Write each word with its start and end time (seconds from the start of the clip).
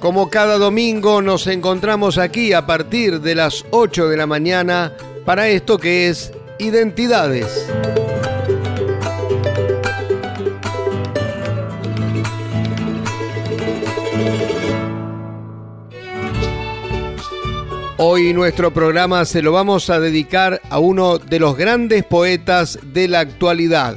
Como 0.00 0.28
cada 0.28 0.58
domingo 0.58 1.22
nos 1.22 1.46
encontramos 1.46 2.18
aquí 2.18 2.52
a 2.52 2.66
partir 2.66 3.20
de 3.20 3.36
las 3.36 3.64
8 3.70 4.08
de 4.08 4.16
la 4.16 4.26
mañana 4.26 4.92
para 5.24 5.48
esto 5.48 5.78
que 5.78 6.08
es 6.08 6.32
Identidades. 6.58 7.66
Hoy 17.98 18.32
nuestro 18.32 18.72
programa 18.72 19.24
se 19.26 19.42
lo 19.42 19.52
vamos 19.52 19.90
a 19.90 20.00
dedicar 20.00 20.60
a 20.70 20.80
uno 20.80 21.18
de 21.18 21.38
los 21.38 21.56
grandes 21.56 22.02
poetas 22.02 22.78
de 22.82 23.06
la 23.06 23.20
actualidad. 23.20 23.96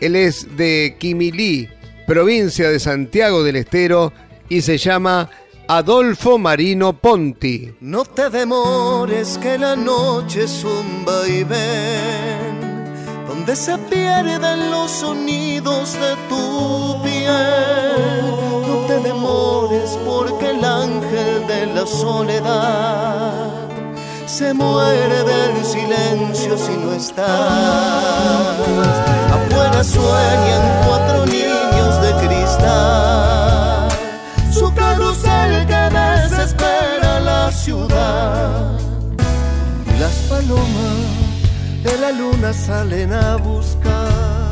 Él 0.00 0.14
es 0.14 0.56
de 0.56 0.96
Quimilí, 1.00 1.68
provincia 2.06 2.70
de 2.70 2.78
Santiago 2.78 3.42
del 3.42 3.56
Estero, 3.56 4.12
y 4.52 4.60
se 4.60 4.76
llama 4.76 5.30
Adolfo 5.66 6.36
Marino 6.36 6.92
Ponti. 6.92 7.74
No 7.80 8.04
te 8.04 8.28
demores 8.28 9.38
que 9.38 9.56
la 9.56 9.74
noche 9.74 10.44
es 10.44 10.62
un 10.62 11.06
vaivén, 11.06 12.84
donde 13.26 13.56
se 13.56 13.78
pierden 13.78 14.70
los 14.70 14.90
sonidos 14.90 15.94
de 15.94 16.14
tu 16.28 17.02
piel. 17.02 18.26
No 18.68 18.86
te 18.86 19.00
demores 19.00 19.98
porque 20.04 20.50
el 20.50 20.62
ángel 20.62 21.46
de 21.46 21.66
la 21.74 21.86
soledad 21.86 23.54
se 24.26 24.52
muere 24.52 25.24
del 25.24 25.64
silencio 25.64 26.58
si 26.58 26.76
no 26.76 26.92
estás. 26.92 27.26
Afuera 29.32 29.82
sueñan 29.82 30.62
cuatro 30.86 31.24
niños 31.24 31.61
de 41.82 41.98
la 41.98 42.10
luna 42.12 42.52
salen 42.52 43.12
a 43.12 43.36
buscar 43.36 44.50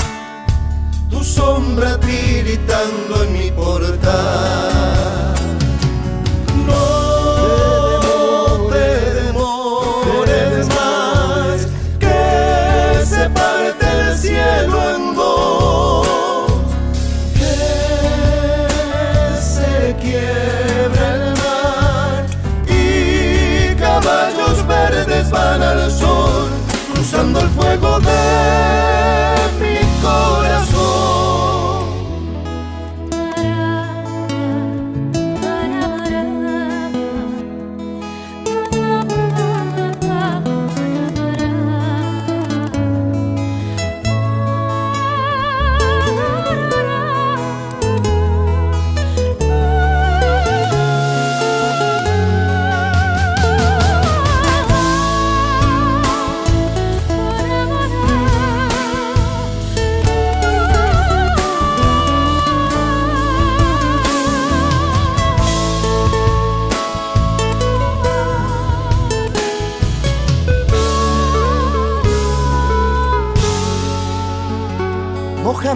tu 1.09 1.23
sombra 1.25 1.98
tiritando 1.98 3.25
en 3.25 3.33
mi 3.33 3.51
portal. 3.51 5.20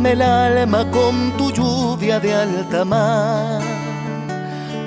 El 0.07 0.23
alma 0.23 0.89
con 0.93 1.37
tu 1.37 1.51
lluvia 1.51 2.21
de 2.21 2.33
alta 2.33 2.85
mar, 2.85 3.61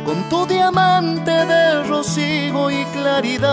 con 0.06 0.24
tu 0.30 0.46
diamante 0.46 1.32
de 1.32 1.84
rocío 1.84 2.72
y 2.72 2.86
claridad, 2.94 3.44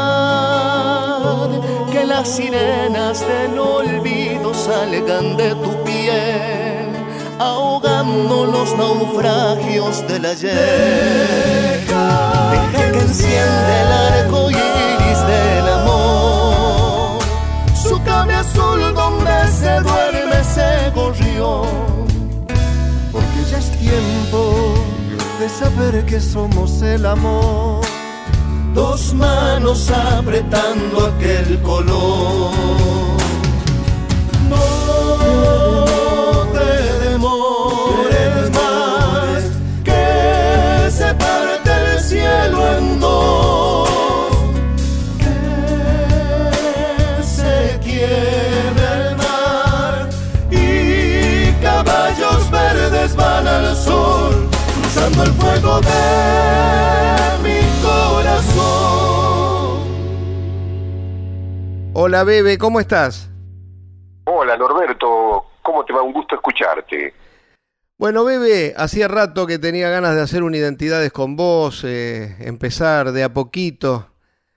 que 1.91 2.05
las 2.05 2.29
sirenas 2.29 3.25
del 3.27 3.59
olvido 3.59 4.55
salgan 4.55 5.37
de 5.37 5.55
tu 5.57 5.83
piel, 5.83 6.93
ahogando 7.41 8.45
los 8.47 8.77
naufragios 8.77 10.07
del 10.07 10.27
ayer. 10.27 11.85
Deja 11.89 12.93
que 12.93 13.01
enciende 13.01 13.81
el 13.83 13.93
arco 14.13 14.51
iris 14.51 15.27
del 15.27 15.69
amor, 15.81 17.19
su 17.75 18.01
cable 18.05 18.35
azul 18.35 18.95
donde 18.95 19.49
se 19.51 19.81
duerme 19.81 20.14
ese 20.55 20.91
gorrión, 20.95 21.67
porque 23.11 23.41
ya 23.51 23.59
es 23.59 23.71
tiempo 23.79 24.75
de 25.41 25.49
saber 25.49 26.07
que 26.07 26.21
somos 26.21 26.81
el 26.83 27.07
amor. 27.07 27.85
Dos 28.73 29.15
manos 29.15 29.91
apretando 29.91 31.07
aquel 31.07 31.61
color. 31.63 32.53
No 34.49 35.84
de 55.81 57.43
mi 57.43 57.61
corazón. 57.83 59.05
Hola 61.95 62.25
Bebe, 62.25 62.59
¿cómo 62.59 62.81
estás? 62.81 63.31
Hola 64.25 64.57
Norberto, 64.57 65.47
¿cómo 65.63 65.85
te 65.85 65.93
va? 65.93 66.03
Un 66.03 66.13
gusto 66.13 66.35
escucharte. 66.35 67.15
Bueno, 67.97 68.25
Bebe, 68.25 68.75
hacía 68.77 69.07
rato 69.07 69.47
que 69.47 69.59
tenía 69.59 69.89
ganas 69.89 70.15
de 70.17 70.23
hacer 70.23 70.43
un 70.43 70.55
Identidades 70.55 71.13
con 71.13 71.37
vos, 71.37 71.85
eh, 71.85 72.37
empezar 72.41 73.13
de 73.13 73.23
a 73.23 73.33
poquito 73.33 74.11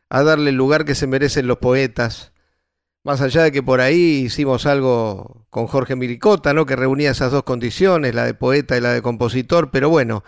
a 0.09 0.23
darle 0.23 0.49
el 0.49 0.55
lugar 0.55 0.85
que 0.85 0.95
se 0.95 1.05
merecen 1.07 1.47
los 1.47 1.57
poetas. 1.57 2.33
Más 3.03 3.21
allá 3.21 3.43
de 3.43 3.51
que 3.51 3.63
por 3.63 3.79
ahí 3.79 4.23
hicimos 4.25 4.65
algo 4.65 5.45
con 5.49 5.67
Jorge 5.67 5.95
Miricota, 5.95 6.53
¿no? 6.53 6.65
Que 6.65 6.75
reunía 6.75 7.11
esas 7.11 7.31
dos 7.31 7.43
condiciones, 7.43 8.15
la 8.15 8.25
de 8.25 8.33
poeta 8.33 8.75
y 8.75 8.81
la 8.81 8.91
de 8.91 9.01
compositor, 9.01 9.69
pero 9.71 9.89
bueno, 9.89 10.23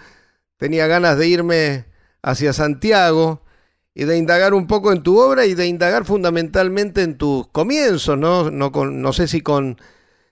tenía 0.59 0.85
ganas 0.87 1.17
de 1.17 1.27
irme 1.27 1.85
hacia 2.21 2.53
Santiago 2.53 3.41
y 3.95 4.03
de 4.03 4.17
indagar 4.17 4.53
un 4.53 4.67
poco 4.67 4.91
en 4.91 5.01
tu 5.01 5.19
obra 5.19 5.45
y 5.45 5.55
de 5.55 5.65
indagar 5.65 6.05
fundamentalmente 6.05 7.01
en 7.01 7.17
tus 7.17 7.47
comienzos, 7.47 8.17
¿no? 8.17 8.51
No, 8.51 8.71
con, 8.71 9.01
no 9.01 9.13
sé 9.13 9.27
si 9.27 9.41
con, 9.41 9.77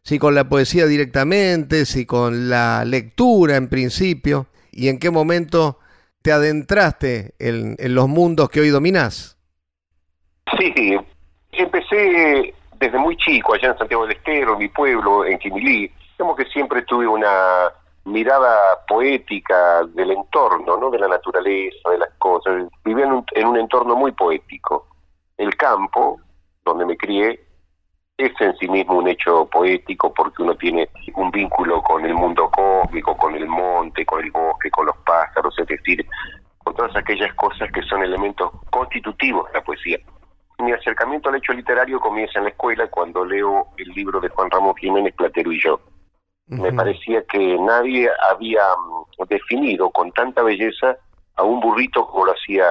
si 0.03 0.19
con 0.19 0.35
la 0.35 0.47
poesía 0.47 0.85
directamente, 0.85 1.85
si 1.85 2.05
con 2.05 2.49
la 2.49 2.85
lectura 2.85 3.55
en 3.55 3.69
principio, 3.69 4.47
y 4.71 4.89
en 4.89 4.99
qué 4.99 5.09
momento 5.09 5.79
te 6.21 6.31
adentraste 6.31 7.33
en, 7.39 7.77
en 7.79 7.95
los 7.95 8.07
mundos 8.07 8.49
que 8.49 8.59
hoy 8.59 8.69
dominás. 8.69 9.37
Sí, 10.57 10.97
empecé 11.51 12.53
desde 12.79 12.97
muy 12.99 13.15
chico, 13.17 13.53
allá 13.53 13.69
en 13.69 13.77
Santiago 13.77 14.05
del 14.05 14.17
Estero, 14.17 14.53
en 14.53 14.59
mi 14.59 14.67
pueblo, 14.67 15.25
en 15.25 15.39
Quimilí, 15.39 15.89
como 16.17 16.35
que 16.35 16.45
siempre 16.45 16.81
tuve 16.83 17.07
una 17.07 17.71
mirada 18.07 18.85
poética 18.87 19.83
del 19.93 20.11
entorno, 20.11 20.77
¿no? 20.77 20.89
de 20.89 20.99
la 20.99 21.07
naturaleza, 21.07 21.89
de 21.89 21.97
las 21.97 22.13
cosas. 22.17 22.63
Vivía 22.83 23.05
en 23.05 23.11
un, 23.11 23.25
en 23.35 23.47
un 23.47 23.57
entorno 23.57 23.95
muy 23.95 24.13
poético. 24.13 24.87
El 25.37 25.55
campo, 25.55 26.19
donde 26.63 26.85
me 26.85 26.97
crié, 26.97 27.39
es 28.17 28.31
en 28.39 28.57
sí 28.57 28.67
mismo 28.67 28.95
un 28.97 29.07
hecho 29.07 29.45
poético 29.45 30.13
porque 30.13 30.41
uno 30.41 30.55
tiene 30.55 30.89
un 31.15 31.29
vínculo 31.31 31.83
con 31.83 32.03
el 32.05 32.15
mundo 32.15 32.49
cósmico, 32.49 33.15
con 33.15 33.35
el 33.35 33.45
monte, 33.45 34.05
con 34.05 34.23
el 34.23 34.31
bosque, 34.31 34.71
con 34.71 34.87
los 34.87 34.97
pájaros, 35.05 35.53
es 35.59 35.67
decir, 35.67 36.03
con 36.63 36.73
todas 36.75 36.95
aquellas 36.95 37.33
cosas 37.35 37.69
que 37.71 37.83
son 37.83 38.03
elementos 38.03 38.51
constitutivos 38.71 39.47
de 39.47 39.59
la 39.59 39.63
poesía. 39.63 39.97
Mi 40.59 40.71
acercamiento 40.71 41.29
al 41.29 41.35
hecho 41.35 41.53
literario 41.53 41.99
comienza 41.99 42.39
en 42.39 42.45
la 42.45 42.49
escuela 42.49 42.87
cuando 42.87 43.23
leo 43.23 43.67
el 43.77 43.89
libro 43.89 44.19
de 44.19 44.29
Juan 44.29 44.49
Ramón 44.49 44.75
Jiménez, 44.75 45.13
Platero 45.13 45.51
y 45.51 45.61
yo. 45.61 45.79
Me 46.47 46.71
parecía 46.71 47.23
que 47.25 47.57
nadie 47.59 48.09
había 48.31 48.63
mm, 48.63 49.23
definido 49.27 49.89
con 49.89 50.11
tanta 50.13 50.43
belleza 50.43 50.97
a 51.35 51.43
un 51.43 51.59
burrito 51.59 52.07
como 52.07 52.25
lo 52.25 52.31
hacía 52.31 52.65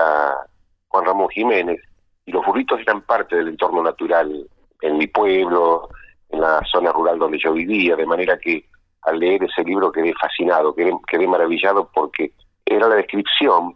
Juan 0.88 1.04
Ramón 1.04 1.28
Jiménez. 1.28 1.80
Y 2.24 2.32
los 2.32 2.44
burritos 2.44 2.80
eran 2.80 3.02
parte 3.02 3.36
del 3.36 3.48
entorno 3.48 3.82
natural 3.82 4.48
en 4.80 4.98
mi 4.98 5.06
pueblo, 5.06 5.88
en 6.30 6.40
la 6.40 6.60
zona 6.70 6.90
rural 6.90 7.18
donde 7.18 7.38
yo 7.38 7.52
vivía, 7.52 7.96
de 7.96 8.06
manera 8.06 8.38
que 8.38 8.64
al 9.02 9.18
leer 9.18 9.44
ese 9.44 9.62
libro 9.62 9.92
quedé 9.92 10.12
fascinado, 10.14 10.74
quedé, 10.74 10.92
quedé 11.06 11.28
maravillado 11.28 11.90
porque 11.94 12.32
era 12.64 12.88
la 12.88 12.96
descripción 12.96 13.74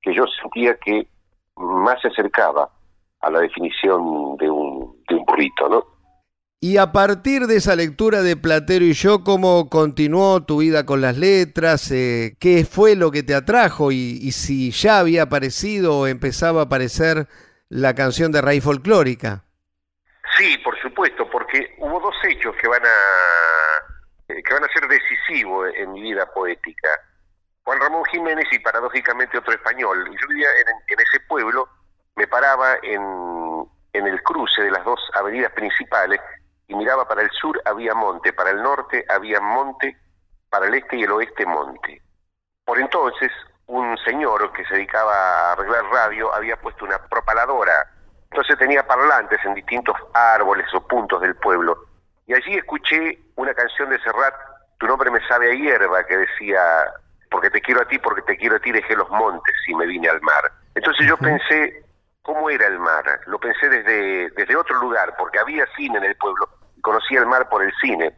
que 0.00 0.14
yo 0.14 0.24
sentía 0.40 0.76
que 0.78 1.06
más 1.56 2.00
se 2.00 2.08
acercaba 2.08 2.70
a 3.20 3.30
la 3.30 3.40
definición 3.40 4.36
de 4.36 4.50
un, 4.50 4.96
de 5.08 5.14
un 5.14 5.24
burrito, 5.24 5.68
¿no? 5.68 5.84
Y 6.64 6.76
a 6.76 6.92
partir 6.92 7.48
de 7.48 7.56
esa 7.56 7.74
lectura 7.74 8.22
de 8.22 8.36
Platero 8.36 8.84
y 8.84 8.92
yo, 8.92 9.24
¿cómo 9.24 9.68
continuó 9.68 10.44
tu 10.44 10.60
vida 10.60 10.86
con 10.86 11.00
las 11.00 11.16
letras? 11.16 11.90
Eh, 11.90 12.36
¿Qué 12.38 12.64
fue 12.64 12.94
lo 12.94 13.10
que 13.10 13.24
te 13.24 13.34
atrajo? 13.34 13.90
Y, 13.90 14.30
si 14.30 14.70
ya 14.70 15.00
había 15.00 15.22
aparecido 15.22 15.98
o 15.98 16.06
empezaba 16.06 16.60
a 16.60 16.64
aparecer 16.66 17.26
la 17.68 17.96
canción 17.96 18.30
de 18.30 18.42
raíz 18.42 18.62
folclórica. 18.62 19.42
Sí, 20.38 20.56
por 20.58 20.80
supuesto, 20.80 21.28
porque 21.28 21.74
hubo 21.78 21.98
dos 21.98 22.14
hechos 22.28 22.54
que 22.54 22.68
van 22.68 22.82
a 22.86 24.32
eh, 24.32 24.40
que 24.40 24.54
van 24.54 24.62
a 24.62 24.68
ser 24.68 24.86
decisivos 24.86 25.68
en 25.74 25.92
mi 25.94 26.02
vida 26.02 26.32
poética. 26.32 26.90
Juan 27.64 27.80
Ramón 27.80 28.04
Jiménez 28.04 28.46
y 28.52 28.60
paradójicamente 28.60 29.36
otro 29.36 29.52
español. 29.52 30.08
Yo 30.08 30.28
vivía 30.28 30.46
en, 30.60 31.00
ese 31.00 31.18
pueblo, 31.26 31.68
me 32.14 32.28
paraba 32.28 32.76
en, 32.84 33.02
en 33.94 34.06
el 34.06 34.22
cruce 34.22 34.62
de 34.62 34.70
las 34.70 34.84
dos 34.84 35.00
avenidas 35.14 35.50
principales 35.50 36.20
y 36.72 36.76
miraba 36.76 37.06
para 37.06 37.22
el 37.22 37.30
sur 37.30 37.60
había 37.64 37.94
monte, 37.94 38.32
para 38.32 38.50
el 38.50 38.62
norte 38.62 39.04
había 39.08 39.40
monte, 39.40 39.96
para 40.50 40.66
el 40.66 40.74
este 40.74 40.96
y 40.96 41.02
el 41.02 41.12
oeste 41.12 41.46
monte. 41.46 42.02
Por 42.64 42.78
entonces, 42.78 43.30
un 43.66 43.96
señor 43.98 44.52
que 44.52 44.64
se 44.64 44.74
dedicaba 44.74 45.14
a 45.14 45.52
arreglar 45.52 45.84
radio 45.86 46.34
había 46.34 46.56
puesto 46.60 46.84
una 46.84 46.98
propaladora 46.98 47.88
entonces 48.32 48.56
tenía 48.58 48.82
parlantes 48.86 49.38
en 49.44 49.52
distintos 49.52 49.94
árboles 50.14 50.66
o 50.72 50.80
puntos 50.88 51.20
del 51.20 51.36
pueblo. 51.36 51.84
Y 52.26 52.32
allí 52.32 52.54
escuché 52.54 53.18
una 53.36 53.52
canción 53.52 53.90
de 53.90 54.00
Serrat, 54.00 54.34
Tu 54.78 54.86
nombre 54.86 55.10
me 55.10 55.20
sabe 55.28 55.52
a 55.52 55.54
hierba, 55.54 56.02
que 56.06 56.16
decía, 56.16 56.60
porque 57.30 57.50
te 57.50 57.60
quiero 57.60 57.82
a 57.82 57.84
ti, 57.84 57.98
porque 57.98 58.22
te 58.22 58.38
quiero 58.38 58.56
a 58.56 58.58
ti, 58.58 58.72
dejé 58.72 58.96
los 58.96 59.10
montes 59.10 59.54
y 59.68 59.74
me 59.74 59.84
vine 59.84 60.08
al 60.08 60.22
mar. 60.22 60.50
Entonces 60.74 61.06
yo 61.06 61.18
pensé, 61.18 61.84
¿cómo 62.22 62.48
era 62.48 62.66
el 62.68 62.78
mar? 62.78 63.04
Lo 63.26 63.38
pensé 63.38 63.68
desde, 63.68 64.30
desde 64.30 64.56
otro 64.56 64.80
lugar, 64.80 65.14
porque 65.18 65.38
había 65.38 65.66
cine 65.76 65.98
en 65.98 66.04
el 66.04 66.16
pueblo, 66.16 66.48
conocía 66.82 67.20
el 67.20 67.26
mar 67.26 67.48
por 67.48 67.62
el 67.62 67.72
cine. 67.80 68.14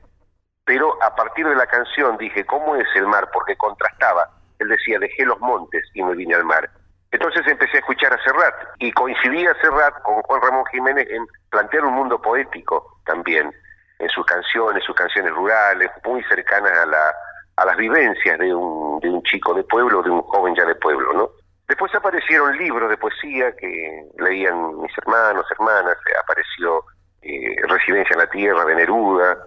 Pero 0.64 1.00
a 1.02 1.14
partir 1.14 1.46
de 1.46 1.54
la 1.54 1.66
canción 1.66 2.16
dije, 2.16 2.44
¿cómo 2.46 2.74
es 2.76 2.88
el 2.96 3.06
mar? 3.06 3.28
Porque 3.32 3.56
contrastaba. 3.56 4.28
Él 4.58 4.68
decía, 4.68 4.98
dejé 4.98 5.24
los 5.24 5.38
montes 5.40 5.84
y 5.94 6.02
me 6.02 6.14
vine 6.14 6.34
al 6.34 6.44
mar. 6.44 6.68
Entonces 7.10 7.46
empecé 7.46 7.76
a 7.76 7.80
escuchar 7.80 8.12
a 8.12 8.24
Serrat 8.24 8.54
y 8.80 8.90
coincidía 8.90 9.54
Serrat 9.60 10.02
con 10.02 10.20
Juan 10.22 10.42
Ramón 10.42 10.64
Jiménez 10.72 11.06
en 11.10 11.24
plantear 11.50 11.84
un 11.84 11.94
mundo 11.94 12.20
poético 12.20 12.98
también 13.06 13.52
en 14.00 14.08
sus 14.08 14.26
canciones, 14.26 14.82
sus 14.84 14.96
canciones 14.96 15.32
rurales, 15.32 15.90
muy 16.04 16.24
cercanas 16.24 16.72
a, 16.72 16.86
la, 16.86 17.14
a 17.56 17.64
las 17.66 17.76
vivencias 17.76 18.38
de 18.38 18.52
un, 18.52 18.98
de 18.98 19.10
un 19.10 19.22
chico 19.22 19.54
de 19.54 19.62
pueblo, 19.62 20.02
de 20.02 20.10
un 20.10 20.22
joven 20.22 20.56
ya 20.56 20.64
de 20.64 20.74
pueblo, 20.74 21.12
¿no? 21.12 21.30
Después 21.68 21.94
aparecieron 21.94 22.58
libros 22.58 22.90
de 22.90 22.96
poesía 22.96 23.54
que 23.56 24.04
leían 24.18 24.80
mis 24.80 24.92
hermanos, 24.98 25.46
hermanas, 25.52 25.96
apareció 26.20 26.84
eh, 27.24 27.56
Residencia 27.68 28.14
en 28.14 28.20
la 28.20 28.30
Tierra 28.30 28.64
de 28.64 28.74
Neruda, 28.74 29.38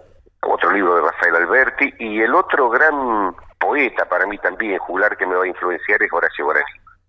otro 0.42 0.72
libro 0.72 0.96
de 0.96 1.02
Rafael 1.02 1.36
Alberti, 1.36 1.94
y 2.00 2.22
el 2.22 2.34
otro 2.36 2.70
gran 2.70 3.36
poeta 3.60 4.06
para 4.06 4.26
mí 4.26 4.38
también, 4.38 4.78
juglar, 4.80 5.18
que 5.18 5.26
me 5.26 5.36
va 5.36 5.44
a 5.44 5.48
influenciar 5.48 6.02
es 6.02 6.12
Horacio 6.12 6.46
Guaraní 6.46 6.66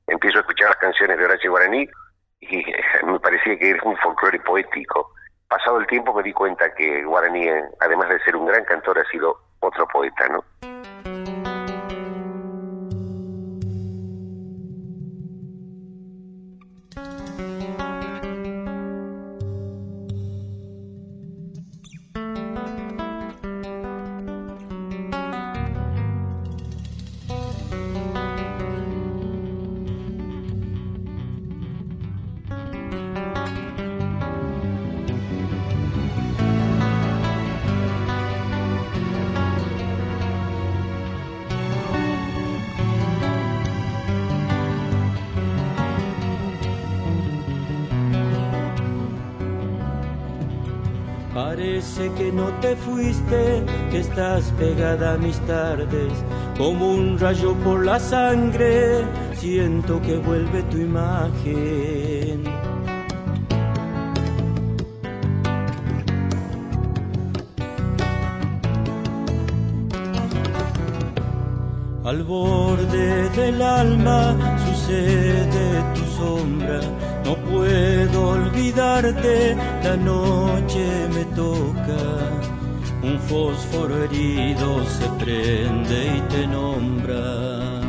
empiezo 0.09 0.39
a 0.39 0.41
escuchar 0.41 0.69
las 0.69 0.79
canciones 0.79 1.19
de 1.19 1.25
Horacio 1.25 1.51
Guaraní 1.51 1.89
y 2.41 2.65
me 3.05 3.21
parecía 3.21 3.59
que 3.59 3.71
era 3.71 3.83
un 3.85 3.97
folclore 3.99 4.41
poético. 4.41 5.13
Pasado 5.49 5.79
el 5.79 5.87
tiempo 5.87 6.13
me 6.13 6.23
di 6.23 6.33
cuenta 6.33 6.75
que 6.75 7.05
Guaraní, 7.05 7.47
además 7.81 8.09
de 8.09 8.21
ser 8.21 8.37
un 8.37 8.47
gran 8.47 8.65
cantor, 8.65 8.99
ha 8.99 9.11
sido 9.11 9.39
otro 9.61 9.87
poeta, 9.87 10.29
¿no? 10.29 10.45
Estás 53.99 54.53
pegada 54.59 55.15
a 55.15 55.19
mis 55.19 55.39
tardes, 55.47 56.13
como 56.57 56.93
un 56.93 57.19
rayo 57.19 57.55
por 57.65 57.85
la 57.85 57.99
sangre, 57.99 59.05
siento 59.35 60.01
que 60.01 60.17
vuelve 60.19 60.63
tu 60.65 60.79
imagen. 60.79 62.45
Al 72.05 72.23
borde 72.23 73.29
del 73.31 73.61
alma 73.61 74.35
sucede 74.67 75.85
tu 75.95 76.05
sombra 76.17 76.81
no 77.29 77.37
puedo 77.37 78.31
olvidarte, 78.31 79.55
la 79.85 79.97
noche 79.97 81.09
me 81.13 81.25
toca. 81.37 82.58
Un 83.03 83.19
fósforo 83.21 84.05
herido 84.05 84.85
se 84.87 85.07
prende 85.25 86.17
y 86.17 86.21
te 86.33 86.47
nombra. 86.47 87.81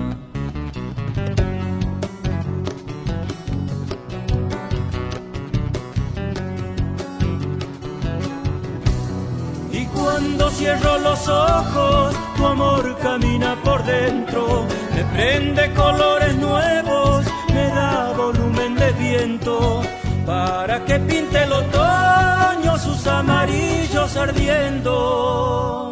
Y 9.72 9.86
cuando 9.86 10.50
cierro 10.51 10.98
los 11.00 11.28
ojos, 11.28 12.16
tu 12.38 12.46
amor 12.46 12.98
camina 13.01 13.56
por 13.63 13.84
dentro, 13.84 14.66
me 14.96 15.04
prende 15.16 15.74
colores 15.74 16.36
nuevos 16.38 17.25
me 17.54 17.68
da 17.70 18.13
volumen 18.16 18.75
de 18.75 18.92
viento 18.94 19.82
para 20.25 20.84
que 20.86 21.00
pinte 21.00 21.44
el 21.44 21.51
otoño 21.51 22.59
sus 22.83 23.05
amarillos 23.07 24.15
ardiendo. 24.15 25.91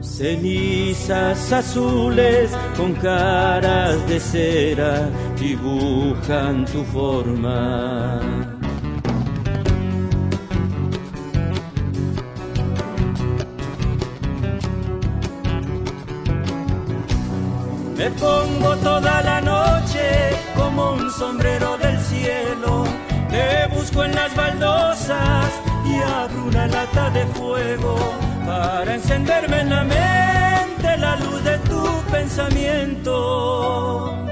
Cenizas 0.00 1.52
azules 1.52 2.50
con 2.76 2.92
caras 2.94 4.04
de 4.08 4.18
cera 4.18 5.08
dibujan 5.38 6.64
tu 6.64 6.82
forma. 6.84 8.57
Me 17.98 18.10
pongo 18.12 18.76
toda 18.76 19.20
la 19.22 19.40
noche 19.40 20.30
como 20.54 20.92
un 20.92 21.10
sombrero 21.10 21.76
del 21.78 21.98
cielo. 21.98 22.84
Te 23.28 23.66
busco 23.74 24.04
en 24.04 24.14
las 24.14 24.32
baldosas 24.36 25.50
y 25.84 25.96
abro 25.96 26.44
una 26.44 26.68
lata 26.68 27.10
de 27.10 27.26
fuego 27.26 27.98
para 28.46 28.94
encenderme 28.94 29.62
en 29.62 29.70
la 29.70 29.82
mente 29.82 30.96
la 30.96 31.16
luz 31.16 31.42
de 31.42 31.58
tu 31.58 31.82
pensamiento. 32.08 34.27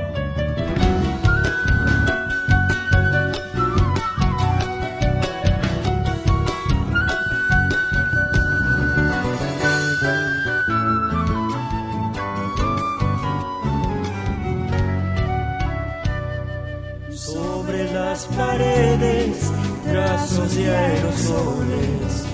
Aerosoles 20.64 22.24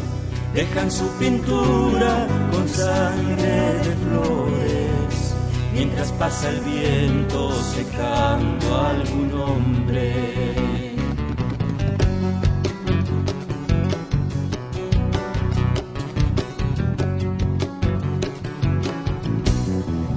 dejan 0.54 0.90
su 0.90 1.08
pintura 1.18 2.26
con 2.52 2.68
sangre 2.68 3.78
de 3.82 3.96
flores 4.04 5.34
mientras 5.74 6.12
pasa 6.12 6.50
el 6.50 6.60
viento 6.60 7.52
secando 7.62 8.76
a 8.76 8.90
algún 8.90 9.32
hombre. 9.40 10.94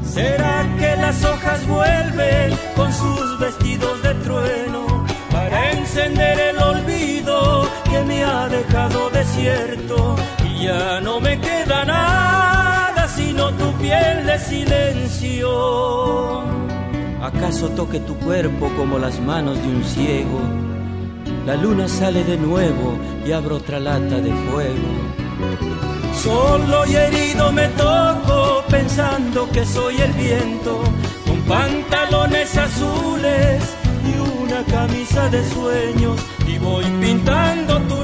¿Será 0.03 0.75
que 0.77 0.95
las 0.97 1.25
hojas 1.25 1.67
vuelven 1.67 2.57
con 2.75 2.93
sus 2.93 3.39
vestidos 3.39 4.03
de 4.03 4.13
trueno? 4.15 4.85
encender 5.95 6.39
el 6.39 6.57
olvido 6.57 6.94
dejado 8.57 9.09
desierto 9.09 10.15
y 10.47 10.65
ya 10.65 11.01
no 11.01 11.19
me 11.19 11.39
queda 11.39 11.83
nada 11.85 13.07
sino 13.07 13.51
tu 13.53 13.71
piel 13.73 14.25
de 14.25 14.39
silencio. 14.39 15.49
¿Acaso 17.21 17.69
toque 17.69 17.99
tu 17.99 18.15
cuerpo 18.17 18.69
como 18.77 18.99
las 18.99 19.19
manos 19.19 19.57
de 19.61 19.67
un 19.67 19.83
ciego? 19.83 20.39
La 21.45 21.55
luna 21.55 21.87
sale 21.87 22.23
de 22.23 22.37
nuevo 22.37 22.97
y 23.25 23.31
abro 23.31 23.57
otra 23.57 23.79
lata 23.79 24.17
de 24.19 24.31
fuego. 24.31 24.89
Solo 26.23 26.85
y 26.87 26.95
herido 26.95 27.51
me 27.51 27.67
toco 27.69 28.63
pensando 28.69 29.49
que 29.51 29.65
soy 29.65 29.95
el 30.01 30.11
viento, 30.13 30.81
con 31.25 31.39
pantalones 31.41 32.57
azules 32.57 33.63
y 34.09 34.43
una 34.43 34.63
camisa 34.63 35.29
de 35.29 35.43
sueños 35.49 36.19
y 36.47 36.57
voy 36.57 36.85
pintando 37.01 37.79
tu 37.81 37.94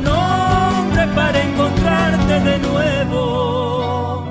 de 2.27 2.57
nuevo. 2.59 4.23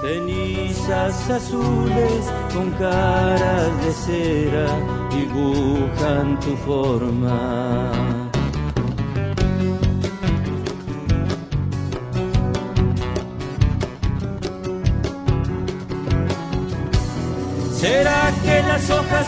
Cenizas 0.00 1.30
azules 1.30 2.32
con 2.52 2.70
caras 2.72 3.84
de 3.84 3.92
cera 3.92 4.68
dibujan 5.10 6.38
tu 6.40 6.54
forma. 6.58 7.93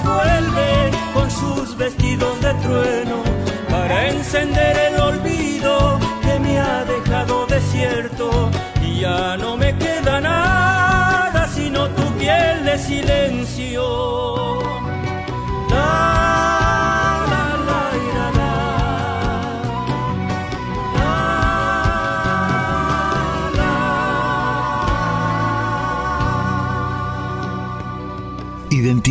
Las 0.06 0.75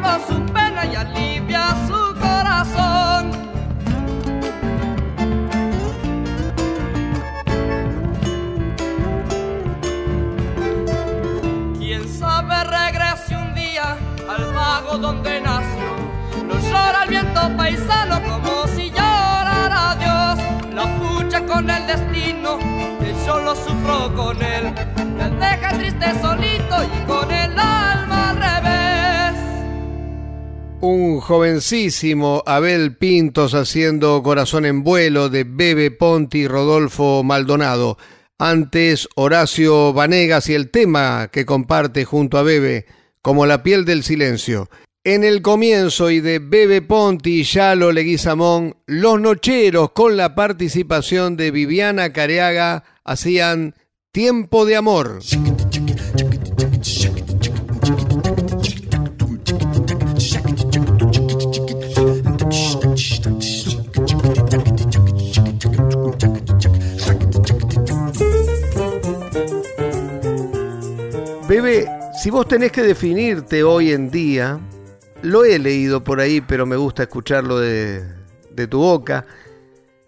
Pueblo 0.00 0.18
su 0.26 0.52
pena 0.52 0.86
y 0.86 0.94
alivia 0.94 1.74
su 1.86 2.14
corazón. 2.20 3.30
donde 14.98 15.40
nació. 15.40 15.88
Lo 16.46 16.58
llora 16.60 17.04
el 17.04 17.08
viento 17.08 17.56
paisano 17.56 18.20
como 18.22 18.66
si 18.68 18.90
llorara 18.90 19.96
Dios. 19.98 20.74
La 20.74 20.84
pucha 20.98 21.46
con 21.46 21.68
el 21.70 21.86
destino, 21.86 22.58
que 23.00 23.14
yo 23.26 23.40
lo 23.40 23.54
sufro 23.56 24.14
con 24.14 24.42
él. 24.42 24.72
Me 25.16 25.30
deja 25.30 25.68
triste 25.78 26.20
solito 26.20 26.76
y 26.84 27.06
con 27.06 27.30
el 27.30 27.58
alma 27.58 27.91
al. 27.91 27.91
Un 30.84 31.20
jovencísimo 31.20 32.42
Abel 32.44 32.96
Pintos 32.96 33.54
haciendo 33.54 34.20
Corazón 34.20 34.66
en 34.66 34.82
vuelo 34.82 35.28
de 35.28 35.44
Bebe 35.44 35.92
Ponti 35.92 36.38
y 36.38 36.48
Rodolfo 36.48 37.22
Maldonado. 37.22 37.98
Antes 38.36 39.08
Horacio 39.14 39.92
Vanegas 39.92 40.48
y 40.48 40.54
el 40.54 40.72
tema 40.72 41.28
que 41.30 41.46
comparte 41.46 42.04
junto 42.04 42.36
a 42.36 42.42
Bebe, 42.42 42.86
como 43.22 43.46
la 43.46 43.62
piel 43.62 43.84
del 43.84 44.02
silencio. 44.02 44.70
En 45.04 45.22
el 45.22 45.40
comienzo 45.40 46.10
y 46.10 46.18
de 46.18 46.40
Bebe 46.40 46.82
Ponti 46.82 47.42
y 47.42 47.44
Yalo 47.44 47.92
Leguizamón, 47.92 48.74
Los 48.84 49.20
Nocheros 49.20 49.92
con 49.92 50.16
la 50.16 50.34
participación 50.34 51.36
de 51.36 51.52
Viviana 51.52 52.12
Careaga 52.12 52.82
hacían 53.04 53.76
Tiempo 54.10 54.66
de 54.66 54.74
Amor. 54.74 55.20
Si 72.12 72.28
vos 72.28 72.48
tenés 72.48 72.72
que 72.72 72.82
definirte 72.82 73.62
hoy 73.62 73.92
en 73.92 74.10
día, 74.10 74.58
lo 75.22 75.44
he 75.44 75.60
leído 75.60 76.02
por 76.02 76.18
ahí, 76.18 76.40
pero 76.40 76.66
me 76.66 76.74
gusta 76.74 77.04
escucharlo 77.04 77.56
de, 77.60 78.02
de 78.50 78.66
tu 78.66 78.80
boca. 78.80 79.24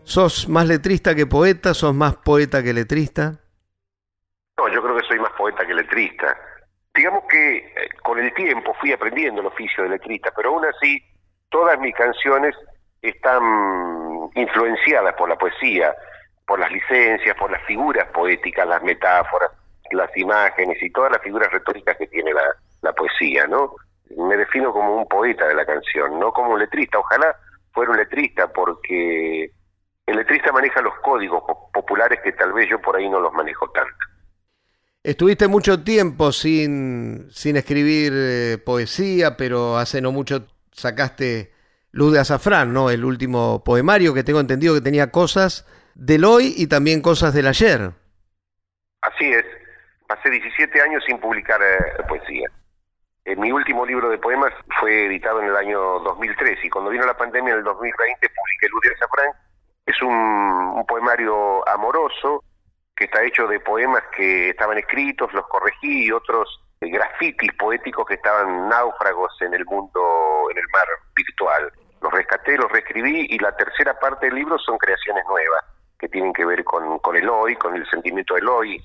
¿Sos 0.02 0.48
más 0.48 0.66
letrista 0.66 1.14
que 1.14 1.26
poeta? 1.26 1.72
¿Sos 1.72 1.94
más 1.94 2.16
poeta 2.16 2.60
que 2.60 2.72
letrista? 2.72 3.34
No, 4.58 4.68
yo 4.68 4.82
creo 4.82 4.96
que 4.96 5.06
soy 5.06 5.20
más 5.20 5.30
poeta 5.38 5.64
que 5.64 5.74
letrista. 5.74 6.36
Digamos 6.92 7.22
que 7.30 7.58
eh, 7.58 7.88
con 8.02 8.18
el 8.18 8.34
tiempo 8.34 8.74
fui 8.80 8.92
aprendiendo 8.92 9.40
el 9.40 9.46
oficio 9.46 9.84
de 9.84 9.90
letrista, 9.90 10.32
pero 10.34 10.48
aún 10.50 10.64
así 10.64 11.00
todas 11.50 11.78
mis 11.78 11.94
canciones 11.94 12.56
están 13.00 13.40
influenciadas 14.34 15.14
por 15.14 15.28
la 15.28 15.36
poesía, 15.36 15.94
por 16.48 16.58
las 16.58 16.72
licencias, 16.72 17.36
por 17.36 17.52
las 17.52 17.62
figuras 17.62 18.08
poéticas, 18.12 18.66
las 18.66 18.82
metáforas 18.82 19.52
las 20.14 20.16
imágenes 20.16 20.82
y 20.82 20.90
todas 20.90 21.12
las 21.12 21.22
figuras 21.22 21.50
retóricas 21.52 21.96
que 21.96 22.06
tiene 22.06 22.32
la, 22.32 22.92
poesía, 22.92 23.46
¿no? 23.46 23.74
Me 24.16 24.36
defino 24.36 24.72
como 24.72 24.96
un 24.96 25.08
poeta 25.08 25.48
de 25.48 25.54
la 25.54 25.64
canción, 25.64 26.18
no 26.20 26.32
como 26.32 26.52
un 26.52 26.60
letrista. 26.60 26.98
Ojalá 26.98 27.34
fuera 27.72 27.90
un 27.90 27.96
letrista, 27.96 28.52
porque 28.52 29.50
el 30.06 30.16
letrista 30.16 30.52
maneja 30.52 30.80
los 30.82 30.94
códigos 31.00 31.42
populares 31.72 32.20
que 32.22 32.32
tal 32.32 32.52
vez 32.52 32.68
yo 32.70 32.80
por 32.80 32.96
ahí 32.96 33.08
no 33.08 33.20
los 33.20 33.32
manejo 33.32 33.70
tanto. 33.70 33.94
Estuviste 35.02 35.48
mucho 35.48 35.82
tiempo 35.82 36.32
sin, 36.32 37.30
sin 37.30 37.56
escribir 37.56 38.12
eh, 38.14 38.58
poesía, 38.58 39.36
pero 39.36 39.76
hace 39.76 40.00
no 40.00 40.12
mucho 40.12 40.46
sacaste 40.72 41.52
Luz 41.90 42.12
de 42.12 42.20
Azafrán, 42.20 42.72
¿no? 42.72 42.90
El 42.90 43.04
último 43.04 43.62
poemario 43.64 44.14
que 44.14 44.24
tengo 44.24 44.40
entendido 44.40 44.74
que 44.74 44.80
tenía 44.80 45.10
cosas 45.10 45.66
del 45.94 46.24
hoy 46.24 46.54
y 46.56 46.66
también 46.66 47.02
cosas 47.02 47.34
del 47.34 47.46
ayer. 47.46 47.92
Así 49.02 49.26
es, 49.26 49.44
pasé 50.14 50.30
17 50.30 50.80
años 50.80 51.02
sin 51.06 51.18
publicar 51.18 51.60
eh, 51.60 52.02
poesía. 52.08 52.48
Eh, 53.24 53.36
mi 53.36 53.50
último 53.50 53.84
libro 53.84 54.08
de 54.10 54.18
poemas 54.18 54.52
fue 54.78 55.06
editado 55.06 55.40
en 55.40 55.48
el 55.48 55.56
año 55.56 55.80
2003 56.00 56.64
y 56.64 56.70
cuando 56.70 56.90
vino 56.90 57.04
la 57.04 57.16
pandemia 57.16 57.52
en 57.52 57.58
el 57.58 57.64
2020 57.64 58.28
publiqué 58.28 58.68
Luz 58.68 58.80
de 58.82 58.94
Azafrán. 58.94 59.32
Es 59.86 60.00
un, 60.02 60.84
poemario 60.86 61.66
amoroso 61.66 62.44
que 62.94 63.06
está 63.06 63.24
hecho 63.24 63.48
de 63.48 63.58
poemas 63.58 64.02
que 64.14 64.50
estaban 64.50 64.76
escritos, 64.76 65.32
los 65.32 65.46
corregí 65.48 66.06
y 66.06 66.12
otros 66.12 66.60
eh, 66.80 66.88
grafitis 66.88 67.52
poéticos 67.54 68.06
que 68.06 68.14
estaban 68.14 68.68
náufragos 68.68 69.32
en 69.40 69.54
el 69.54 69.64
mundo, 69.64 70.48
en 70.50 70.58
el 70.58 70.68
mar 70.72 70.86
virtual. 71.16 71.72
Los 72.02 72.12
rescaté, 72.12 72.56
los 72.58 72.70
reescribí 72.70 73.26
y 73.30 73.38
la 73.38 73.56
tercera 73.56 73.98
parte 73.98 74.26
del 74.26 74.36
libro 74.36 74.58
son 74.58 74.76
creaciones 74.78 75.24
nuevas 75.26 75.64
que 75.98 76.08
tienen 76.08 76.34
que 76.34 76.44
ver 76.44 76.62
con, 76.64 76.98
con 76.98 77.16
el 77.16 77.28
hoy, 77.28 77.56
con 77.56 77.74
el 77.74 77.88
sentimiento 77.88 78.34
del 78.34 78.46
hoy 78.46 78.80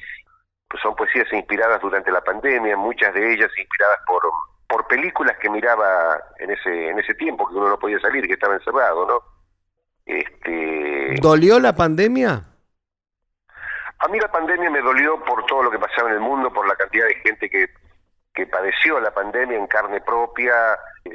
son 0.77 0.95
poesías 0.95 1.31
inspiradas 1.33 1.81
durante 1.81 2.11
la 2.11 2.21
pandemia, 2.21 2.77
muchas 2.77 3.13
de 3.13 3.33
ellas 3.33 3.49
inspiradas 3.57 3.99
por, 4.05 4.21
por 4.67 4.87
películas 4.87 5.37
que 5.39 5.49
miraba 5.49 6.21
en 6.37 6.51
ese, 6.51 6.89
en 6.89 6.99
ese 6.99 7.15
tiempo, 7.15 7.47
que 7.47 7.55
uno 7.55 7.69
no 7.69 7.79
podía 7.79 7.99
salir, 7.99 8.27
que 8.27 8.33
estaba 8.33 8.53
encerrado, 8.55 9.05
¿no? 9.07 9.23
Este... 10.05 11.15
¿Dolió 11.21 11.59
la 11.59 11.73
pandemia? 11.73 12.43
A 13.99 14.07
mí 14.07 14.19
la 14.19 14.31
pandemia 14.31 14.69
me 14.69 14.81
dolió 14.81 15.23
por 15.25 15.45
todo 15.45 15.63
lo 15.63 15.71
que 15.71 15.79
pasaba 15.79 16.09
en 16.09 16.15
el 16.15 16.21
mundo, 16.21 16.53
por 16.53 16.67
la 16.67 16.75
cantidad 16.75 17.05
de 17.05 17.15
gente 17.15 17.49
que, 17.49 17.67
que 18.33 18.45
padeció 18.47 18.99
la 18.99 19.11
pandemia 19.11 19.57
en 19.57 19.67
carne 19.67 19.99
propia, 20.01 20.53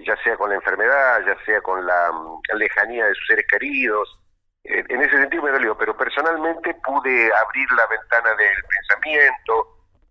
ya 0.04 0.16
sea 0.22 0.36
con 0.36 0.50
la 0.50 0.56
enfermedad, 0.56 1.20
ya 1.26 1.36
sea 1.46 1.60
con 1.62 1.86
la 1.86 2.10
lejanía 2.54 3.06
de 3.06 3.14
sus 3.14 3.26
seres 3.28 3.46
queridos, 3.48 4.20
en 4.64 5.02
ese 5.02 5.18
sentido 5.18 5.42
me 5.42 5.50
dolió, 5.50 5.76
pero 5.76 5.96
personalmente 5.96 6.74
pude 6.82 7.30
abrir 7.34 7.70
la 7.72 7.86
ventana 7.86 8.30
del 8.30 8.64
pensamiento 8.68 9.68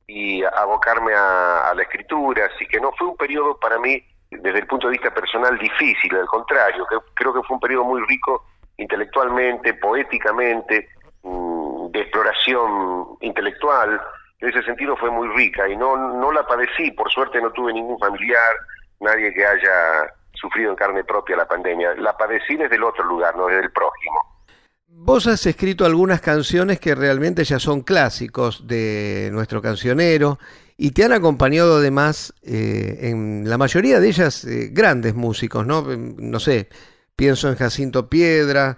y 0.08 0.44
abocarme 0.44 1.14
a, 1.16 1.74
la 1.76 1.82
escritura, 1.82 2.50
así 2.54 2.68
que 2.68 2.80
no 2.80 2.92
fue 2.92 3.08
un 3.08 3.18
periodo 3.18 3.58
para 3.60 3.80
mí 3.80 4.04
desde 4.30 4.60
el 4.60 4.68
punto 4.68 4.88
de 4.88 4.94
vista 4.94 5.14
personal 5.14 5.58
difícil, 5.58 6.16
al 6.16 6.28
contrario, 6.28 6.86
creo 7.16 7.34
que 7.34 7.44
fue 7.44 7.56
un 7.56 7.60
periodo 7.60 7.84
muy 7.84 8.02
rico 8.08 8.46
intelectualmente, 8.78 9.74
poéticamente, 9.76 10.90
mm, 11.24 11.88
de 11.92 12.00
exploración 12.02 13.18
intelectual, 13.22 14.02
en 14.40 14.50
ese 14.50 14.62
sentido 14.64 14.98
fue 14.98 15.10
muy 15.10 15.28
rica 15.30 15.68
y 15.68 15.76
no, 15.76 15.96
no 15.96 16.32
la 16.32 16.46
padecí, 16.46 16.92
por 16.92 17.10
suerte 17.12 17.42
no 17.42 17.52
tuve 17.52 17.74
ningún 17.74 17.98
familiar, 17.98 18.54
nadie 19.00 19.34
que 19.34 19.46
haya 19.46 20.14
sufrido 20.34 20.72
en 20.72 20.76
carne 20.76 21.04
propia 21.04 21.38
la 21.38 21.48
pandemia, 21.48 21.96
la 21.96 22.18
padecí 22.18 22.56
desde 22.56 22.76
el 22.76 22.84
otro 22.84 23.04
lugar, 23.06 23.36
no 23.36 23.48
desde 23.48 23.64
el 23.64 23.72
prójimo. 23.72 24.33
Vos 24.96 25.28
has 25.28 25.46
escrito 25.48 25.86
algunas 25.86 26.22
canciones 26.22 26.80
que 26.80 26.94
realmente 26.94 27.44
ya 27.44 27.60
son 27.60 27.82
clásicos 27.82 28.68
de 28.68 29.30
nuestro 29.34 29.62
cancionero 29.62 30.38
y 30.78 30.92
te 30.92 31.04
han 31.04 31.12
acompañado 31.12 31.78
además 31.78 32.34
eh, 32.44 33.10
en 33.10 33.50
la 33.50 33.58
mayoría 33.58 34.00
de 34.00 34.08
ellas 34.08 34.46
eh, 34.46 34.70
grandes 34.72 35.16
músicos, 35.16 35.66
¿no? 35.66 35.84
No 35.84 36.40
sé, 36.40 36.70
pienso 37.16 37.50
en 37.50 37.56
Jacinto 37.56 38.08
Piedra, 38.08 38.78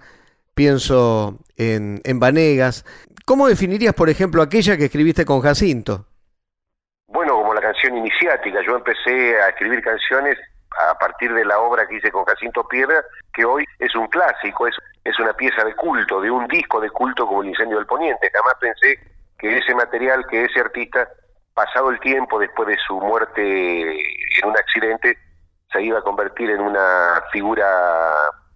pienso 0.54 1.40
en, 1.58 2.02
en 2.06 2.20
Vanegas. 2.20 2.86
¿Cómo 3.26 3.48
definirías, 3.48 3.94
por 3.94 4.10
ejemplo, 4.10 4.42
aquella 4.42 4.78
que 4.78 4.86
escribiste 4.86 5.26
con 5.26 5.42
Jacinto? 5.42 6.08
Bueno, 7.08 7.36
como 7.36 7.54
la 7.54 7.62
canción 7.62 7.98
iniciática, 7.98 8.62
yo 8.66 8.78
empecé 8.78 9.40
a 9.42 9.50
escribir 9.50 9.82
canciones 9.82 10.38
a 10.90 10.98
partir 10.98 11.34
de 11.34 11.46
la 11.46 11.60
obra 11.60 11.86
que 11.88 11.98
hice 11.98 12.12
con 12.12 12.26
Jacinto 12.26 12.68
Piedra, 12.68 13.04
que 13.34 13.46
hoy 13.46 13.66
es 13.80 13.94
un 13.96 14.08
clásico, 14.08 14.68
es, 14.68 14.76
es 15.06 15.20
una 15.20 15.34
pieza 15.34 15.64
de 15.64 15.76
culto, 15.76 16.20
de 16.20 16.32
un 16.32 16.48
disco 16.48 16.82
de 16.82 16.90
culto 16.90 17.28
como 17.28 17.44
el 17.44 17.50
Incendio 17.50 17.78
del 17.78 17.86
Poniente. 17.86 18.32
Jamás 18.34 18.56
pensé 18.60 19.00
que 19.38 19.58
ese 19.58 19.76
material, 19.76 20.26
que 20.28 20.46
ese 20.46 20.60
artista, 20.60 21.08
pasado 21.54 21.92
el 21.92 22.00
tiempo 22.00 22.40
después 22.40 22.68
de 22.68 22.78
su 22.88 23.00
muerte 23.00 23.92
en 23.92 24.50
un 24.50 24.58
accidente, 24.58 25.16
se 25.72 25.84
iba 25.84 26.00
a 26.00 26.02
convertir 26.02 26.50
en 26.50 26.60
una 26.60 27.22
figura 27.32 27.68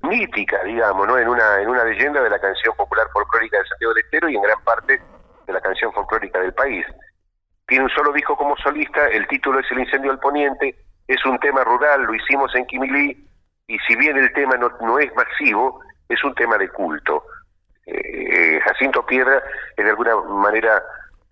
mítica, 0.01 0.63
digamos, 0.63 1.07
¿no? 1.07 1.19
En 1.19 1.29
una, 1.29 1.61
en 1.61 1.69
una 1.69 1.83
leyenda 1.83 2.21
de 2.23 2.31
la 2.31 2.39
canción 2.39 2.75
popular 2.75 3.07
folclórica 3.13 3.59
de 3.59 3.67
Santiago 3.67 3.93
del 3.93 4.03
Estero 4.05 4.29
y 4.29 4.35
en 4.35 4.41
gran 4.41 4.63
parte 4.63 4.99
de 5.45 5.53
la 5.53 5.61
canción 5.61 5.93
folclórica 5.93 6.39
del 6.39 6.53
país. 6.53 6.83
Tiene 7.67 7.83
un 7.83 7.91
solo 7.91 8.11
disco 8.11 8.35
como 8.35 8.57
solista, 8.57 9.07
el 9.09 9.27
título 9.27 9.59
es 9.59 9.71
El 9.71 9.81
Incendio 9.81 10.09
del 10.09 10.19
Poniente, 10.19 10.75
es 11.07 11.23
un 11.25 11.37
tema 11.37 11.63
rural, 11.63 12.01
lo 12.01 12.15
hicimos 12.15 12.55
en 12.55 12.65
Quimilí, 12.65 13.27
y 13.67 13.77
si 13.87 13.95
bien 13.95 14.17
el 14.17 14.33
tema 14.33 14.57
no, 14.57 14.71
no 14.81 14.97
es 14.97 15.13
masivo, 15.13 15.79
es 16.09 16.23
un 16.23 16.33
tema 16.33 16.57
de 16.57 16.69
culto. 16.69 17.23
Eh, 17.85 18.59
Jacinto 18.63 19.05
Piedra 19.05 19.41
es 19.77 19.83
de 19.85 19.89
alguna 19.91 20.15
manera 20.15 20.83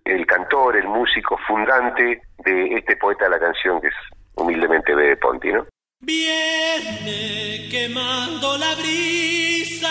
el 0.05 0.25
cantor, 0.25 0.77
el 0.77 0.87
músico 0.87 1.37
fundante 1.47 2.21
de 2.45 2.75
este 2.75 2.95
poeta 2.95 3.25
de 3.25 3.31
la 3.31 3.39
canción 3.39 3.81
que 3.81 3.87
es 3.87 3.95
humildemente 4.35 4.95
Bebe 4.95 5.17
Ponti, 5.17 5.51
¿no? 5.51 5.65
Viene 5.99 7.67
quemando 7.71 8.57
la 8.57 8.75
brisa 8.75 9.87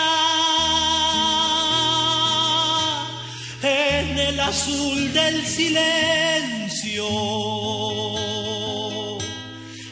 en 3.61 4.17
el 4.17 4.39
azul 4.39 5.13
del 5.13 5.41
silencio 5.45 7.03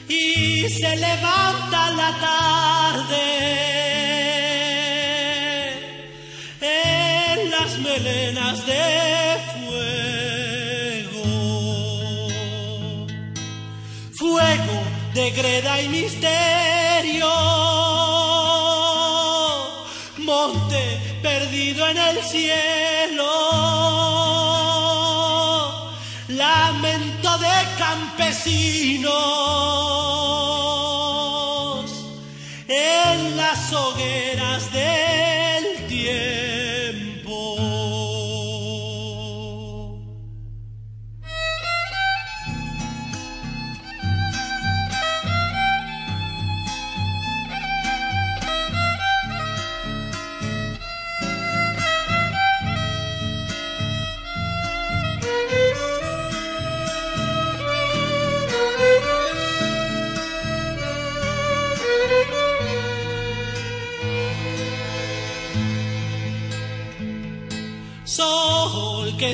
y 0.07 0.69
se 0.69 0.95
levanta 0.95 1.91
la 1.91 2.11
tarde 2.19 3.74
las 8.33 8.65
melenas 8.65 8.65
de 8.65 9.37
fuego, 9.53 11.23
fuego 14.17 14.83
de 15.13 15.31
greda 15.31 15.81
y 15.81 15.89
misterio, 15.89 17.29
monte 20.17 20.99
perdido 21.21 21.87
en 21.87 21.97
el 21.97 22.23
cielo, 22.23 23.31
lamento 26.29 27.37
de 27.37 27.77
campesinos 27.77 29.15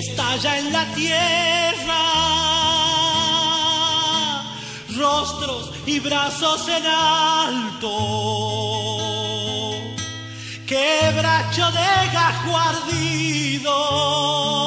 estalla 0.02 0.58
en 0.58 0.74
la 0.74 0.84
tierra, 0.96 2.02
rostros 4.98 5.72
y 5.86 6.00
brazos 6.00 6.68
en 6.68 6.84
alto, 6.88 7.92
quebracho 10.66 11.72
de 11.72 12.10
gajo 12.14 12.58
ardido 12.58 14.61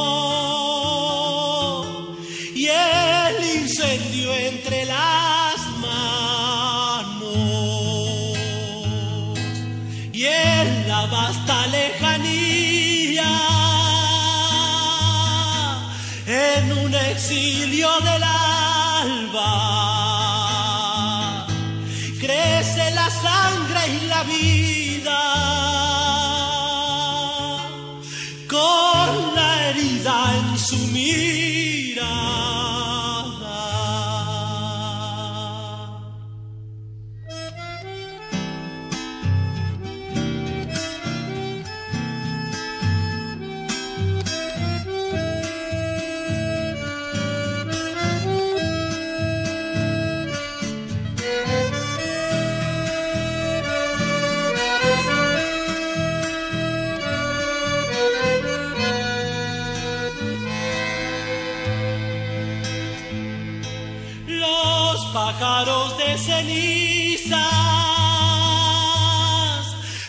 cenizas, 66.35 67.38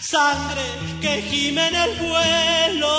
sangre 0.02 0.66
que 1.02 1.22
gime 1.22 1.68
en 1.68 1.76
el 1.76 1.92
vuelo 2.08 2.98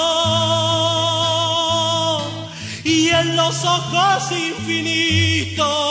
y 2.85 3.09
en 3.09 3.37
los 3.37 3.65
ojos 3.65 4.33
infinitos. 4.33 5.86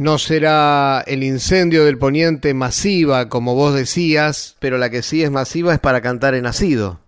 No 0.00 0.16
será 0.16 1.02
el 1.06 1.22
incendio 1.22 1.84
del 1.84 1.98
poniente 1.98 2.54
masiva, 2.54 3.28
como 3.28 3.54
vos 3.54 3.74
decías, 3.74 4.56
pero 4.58 4.78
la 4.78 4.88
que 4.88 5.02
sí 5.02 5.22
es 5.22 5.30
masiva 5.30 5.74
es 5.74 5.78
para 5.78 6.00
cantar 6.00 6.34
en 6.34 6.44
nacido. 6.44 6.98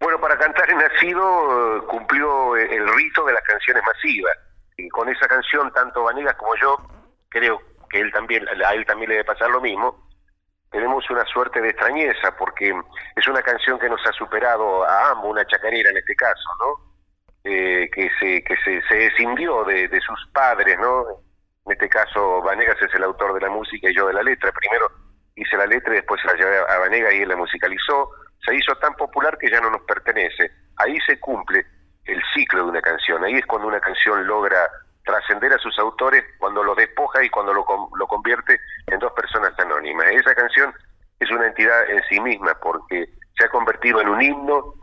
Bueno, 0.00 0.20
para 0.20 0.36
cantar 0.36 0.68
en 0.68 0.78
nacido 0.78 1.22
eh, 1.78 1.82
cumplió 1.86 2.56
eh, 2.56 2.66
el 2.74 2.92
rito 2.94 3.24
de 3.24 3.32
las 3.32 3.42
canciones 3.44 3.82
masivas. 3.86 4.36
Y 4.76 4.88
con 4.88 5.08
esa 5.08 5.28
canción, 5.28 5.72
tanto 5.72 6.02
Vanegas 6.02 6.34
como 6.34 6.54
yo, 6.56 6.76
creo 7.28 7.62
que 7.88 8.00
él 8.00 8.10
también, 8.12 8.44
a 8.48 8.74
él 8.74 8.84
también 8.84 9.10
le 9.10 9.14
debe 9.16 9.24
pasar 9.24 9.48
lo 9.48 9.60
mismo, 9.60 10.08
tenemos 10.70 11.08
una 11.08 11.24
suerte 11.26 11.60
de 11.60 11.70
extrañeza, 11.70 12.36
porque 12.36 12.74
es 13.14 13.28
una 13.28 13.40
canción 13.40 13.78
que 13.78 13.88
nos 13.88 14.04
ha 14.04 14.12
superado 14.12 14.84
a 14.84 15.12
ambos, 15.12 15.30
una 15.30 15.46
chacarera 15.46 15.90
en 15.90 15.96
este 15.98 16.16
caso, 16.16 16.50
¿no? 16.58 16.96
Eh, 17.44 17.88
que 17.94 18.10
se, 18.18 18.42
que 18.42 18.56
se, 18.64 18.82
se 18.88 19.06
escindió 19.06 19.64
de, 19.64 19.86
de 19.86 20.00
sus 20.00 20.28
padres, 20.32 20.76
¿no? 20.80 21.25
En 21.66 21.72
este 21.72 21.88
caso, 21.88 22.42
Vanegas 22.42 22.80
es 22.80 22.94
el 22.94 23.02
autor 23.02 23.34
de 23.34 23.40
la 23.40 23.50
música 23.50 23.90
y 23.90 23.94
yo 23.94 24.06
de 24.06 24.14
la 24.14 24.22
letra. 24.22 24.52
Primero 24.52 24.88
hice 25.34 25.56
la 25.56 25.66
letra 25.66 25.92
y 25.92 25.96
después 25.96 26.24
la 26.24 26.34
llevé 26.34 26.58
a 26.58 26.78
Vanegas 26.78 27.12
y 27.14 27.22
él 27.22 27.28
la 27.28 27.36
musicalizó. 27.36 28.10
Se 28.44 28.54
hizo 28.54 28.74
tan 28.76 28.94
popular 28.94 29.36
que 29.36 29.50
ya 29.50 29.60
no 29.60 29.70
nos 29.70 29.82
pertenece. 29.82 30.50
Ahí 30.76 30.96
se 31.06 31.18
cumple 31.18 31.66
el 32.04 32.22
ciclo 32.34 32.64
de 32.64 32.70
una 32.70 32.80
canción. 32.80 33.24
Ahí 33.24 33.34
es 33.34 33.46
cuando 33.46 33.66
una 33.66 33.80
canción 33.80 34.24
logra 34.28 34.68
trascender 35.04 35.52
a 35.52 35.58
sus 35.58 35.76
autores, 35.80 36.24
cuando 36.38 36.62
lo 36.62 36.74
despoja 36.76 37.24
y 37.24 37.30
cuando 37.30 37.52
lo, 37.52 37.64
lo 37.96 38.06
convierte 38.06 38.60
en 38.86 39.00
dos 39.00 39.12
personas 39.12 39.52
anónimas. 39.58 40.06
Esa 40.12 40.36
canción 40.36 40.72
es 41.18 41.30
una 41.32 41.48
entidad 41.48 41.90
en 41.90 42.00
sí 42.08 42.20
misma 42.20 42.54
porque 42.62 43.06
se 43.36 43.44
ha 43.44 43.48
convertido 43.48 44.00
en 44.00 44.08
un 44.08 44.22
himno, 44.22 44.74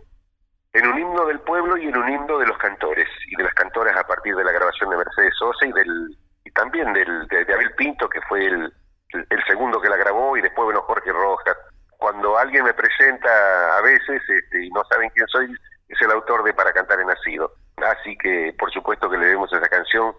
en 0.74 0.88
un 0.88 1.00
himno 1.00 1.26
del 1.28 1.39
pueblo 1.39 1.78
y 1.78 1.88
en 1.88 1.96
un 1.96 2.10
himno 2.10 2.39
de 2.39 2.48
los 2.48 2.58
cantores 2.58 3.08
y 3.28 3.38
de 3.38 3.43
las 3.43 3.54
cantoras 3.54 3.96
a 3.98 4.06
partir 4.06 4.36
de 4.36 4.43
la 4.43 4.52
grabación 4.52 4.89
de 4.89 4.98
Mercedes 4.98 5.34
Sosa 5.38 5.65
y 5.65 5.72
del 5.72 6.17
también 6.54 6.94
del, 6.94 7.28
de, 7.28 7.54
Abel 7.54 7.74
Pinto 7.76 8.08
que 8.10 8.22
fue 8.22 8.46
el, 8.46 8.74
el, 9.13 9.44
segundo 9.48 9.82
que 9.82 9.89
la 9.89 9.98
grabó 9.98 10.38
y 10.38 10.42
después 10.42 10.66
bueno 10.66 10.82
Jorge 10.82 11.12
Rojas. 11.12 11.58
Cuando 11.98 12.38
alguien 12.38 12.66
me 12.66 12.74
presenta 12.74 13.78
a 13.78 13.82
veces 13.82 14.22
este, 14.28 14.66
y 14.66 14.70
no 14.72 14.84
saben 14.89 15.10
quién 15.16 15.28
soy, 15.28 15.54
es 15.88 16.02
el 16.02 16.12
autor 16.12 16.44
de 16.44 16.54
Para 16.54 16.74
cantar 16.74 17.00
en 17.00 17.08
nacido. 17.08 17.54
Así 17.78 18.18
que 18.18 18.54
por 18.58 18.72
supuesto 18.72 19.10
que 19.10 19.18
le 19.18 19.26
debemos 19.26 19.52
a 19.54 19.58
esa 19.58 19.70
canción 19.70 20.13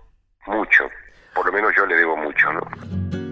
mucho, 0.46 0.88
por 1.34 1.46
lo 1.46 1.52
menos 1.52 1.72
yo 1.76 1.86
le 1.86 1.96
debo 1.96 2.16
mucho, 2.16 2.52
¿no? 2.52 3.23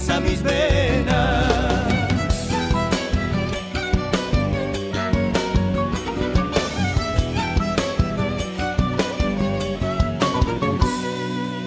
Musicaliza 0.00 0.20
mis 0.20 0.42
venas. 0.42 1.84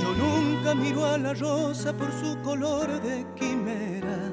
Yo 0.02 0.14
nunca 0.14 0.76
miro 0.76 1.06
a 1.06 1.18
la 1.18 1.34
rosa 1.34 1.94
por 1.94 2.12
su 2.12 2.40
color 2.42 3.02
de 3.02 3.26
quimera. 3.36 4.32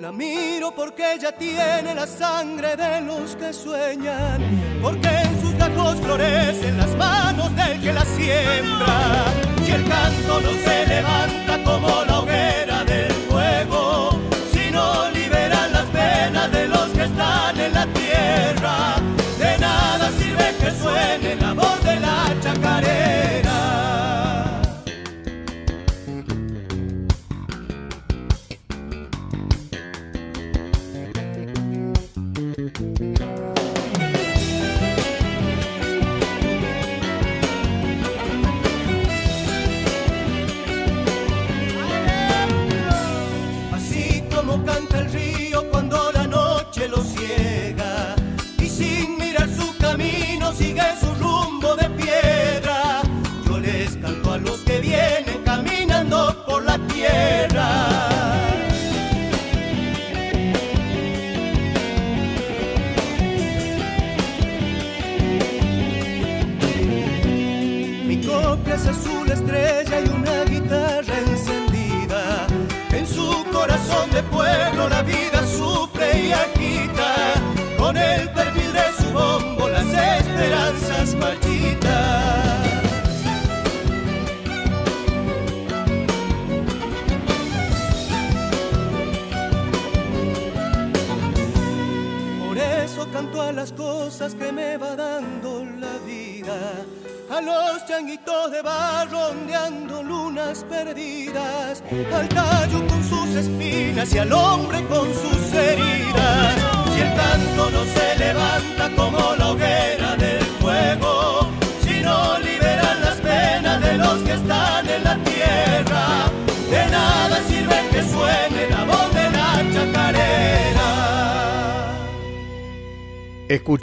La 0.00 0.12
miro 0.12 0.74
porque 0.74 1.14
ella 1.14 1.32
tiene 1.32 1.94
la 1.94 2.06
sangre 2.06 2.76
de 2.76 3.00
los 3.02 3.36
que 3.36 3.52
sueñan. 3.52 4.42
Porque 4.82 5.08
en 5.08 5.40
sus 5.40 5.54
gajos 5.56 5.96
florecen 6.00 6.76
las 6.78 6.94
manos 6.96 7.54
del 7.56 7.80
que 7.80 7.92
la 7.92 8.04
siembra. 8.04 9.53
El 9.74 9.84
canto 9.88 10.40
no 10.40 10.52
se 10.52 10.86
levanta 10.86 11.60
como 11.64 12.04
la 12.04 12.20
hoguera 12.20 12.84
del 12.84 13.12
fuego, 13.28 14.20
si 14.52 14.70
no 14.70 15.10
liberan 15.10 15.72
las 15.72 15.86
penas 15.86 16.52
de 16.52 16.68
los 16.68 16.88
que 16.90 17.02
están 17.02 17.58
en 17.58 17.72
la 17.74 17.86
tierra, 17.86 18.94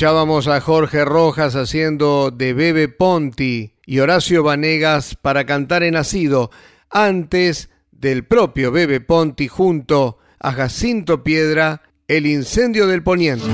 Escuchábamos 0.02 0.48
a 0.48 0.60
Jorge 0.62 1.06
Rojas 1.06 1.56
haciendo 1.56 2.32
de 2.32 2.56
Bebe 2.56 2.88
Ponti 2.88 3.76
y 3.86 4.00
Horacio 4.00 4.42
Vanegas 4.42 5.16
para 5.16 5.46
cantar 5.46 5.84
en 5.84 5.94
Nacido, 5.94 6.50
antes 6.90 7.70
del 7.92 8.26
propio 8.26 8.72
Bebe 8.72 9.00
Ponti 9.00 9.48
junto 9.48 10.18
a 10.40 10.54
Jacinto 10.54 11.24
Piedra, 11.24 11.84
El 12.08 12.26
incendio 12.26 12.88
del 12.88 13.04
Poniente. 13.04 13.46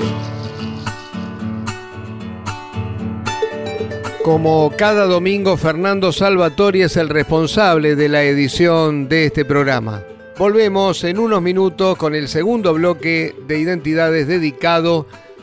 Como 4.23 4.71
cada 4.77 5.03
domingo, 5.03 5.57
Fernando 5.57 6.13
Salvatori 6.13 6.83
es 6.83 6.95
el 6.95 7.09
responsable 7.09 7.97
de 7.97 8.07
la 8.07 8.23
edición 8.23 9.09
de 9.09 9.25
este 9.25 9.43
programa. 9.43 10.01
Volvemos 10.37 11.03
en 11.03 11.19
unos 11.19 11.41
minutos 11.41 11.97
con 11.97 12.15
el 12.15 12.29
segundo 12.29 12.73
bloque 12.73 13.35
de 13.47 13.59
identidades 13.59 14.29
dedicado 14.29 15.07
a 15.11 15.26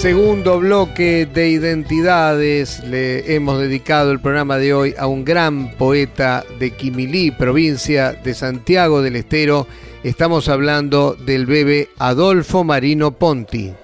Segundo 0.00 0.58
bloque 0.58 1.26
de 1.26 1.50
identidades, 1.50 2.82
le 2.84 3.34
hemos 3.34 3.60
dedicado 3.60 4.12
el 4.12 4.18
programa 4.18 4.56
de 4.56 4.72
hoy 4.72 4.94
a 4.98 5.06
un 5.06 5.26
gran 5.26 5.72
poeta 5.72 6.42
de 6.58 6.70
Quimilí, 6.70 7.32
provincia 7.32 8.14
de 8.14 8.32
Santiago 8.32 9.02
del 9.02 9.16
Estero. 9.16 9.66
Estamos 10.02 10.48
hablando 10.48 11.12
del 11.12 11.44
bebé 11.44 11.90
Adolfo 11.98 12.64
Marino 12.64 13.10
Ponti. 13.10 13.74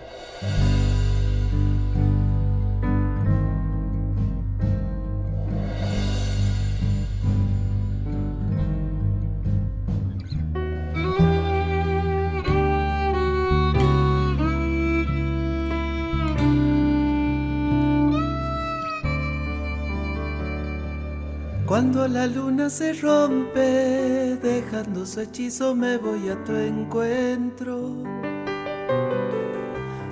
La 22.09 22.27
luna 22.29 22.71
se 22.71 22.93
rompe, 22.93 24.39
dejando 24.41 25.05
su 25.05 25.21
hechizo, 25.21 25.75
me 25.75 25.97
voy 25.97 26.29
a 26.29 26.45
tu 26.45 26.53
encuentro. 26.53 27.97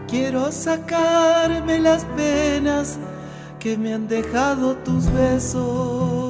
Quiero 0.08 0.50
sacarme 0.50 1.78
las 1.78 2.04
penas 2.16 2.98
que 3.60 3.76
me 3.78 3.94
han 3.94 4.08
dejado 4.08 4.74
tus 4.78 5.10
besos. 5.12 6.23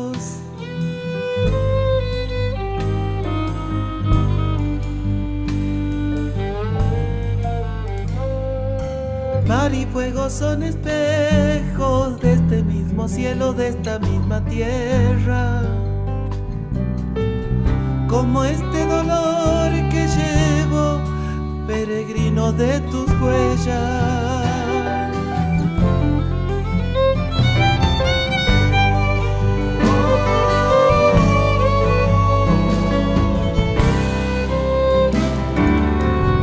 Mar 9.57 9.73
y 9.73 9.87
fuego 9.87 10.29
son 10.31 10.65
espejos 10.65 12.21
de 12.21 12.33
este 12.33 12.65
mismo 12.65 13.07
cielo, 13.07 13.53
de 13.53 13.69
esta 13.69 14.01
misma 14.01 14.45
tierra. 14.47 15.63
Como 18.09 18.43
este 18.45 18.85
dolor 18.85 19.71
que 19.91 20.09
llevo, 20.17 21.01
peregrino 21.69 22.53
de 22.53 22.81
tus 22.91 23.09
huellas. 23.21 24.43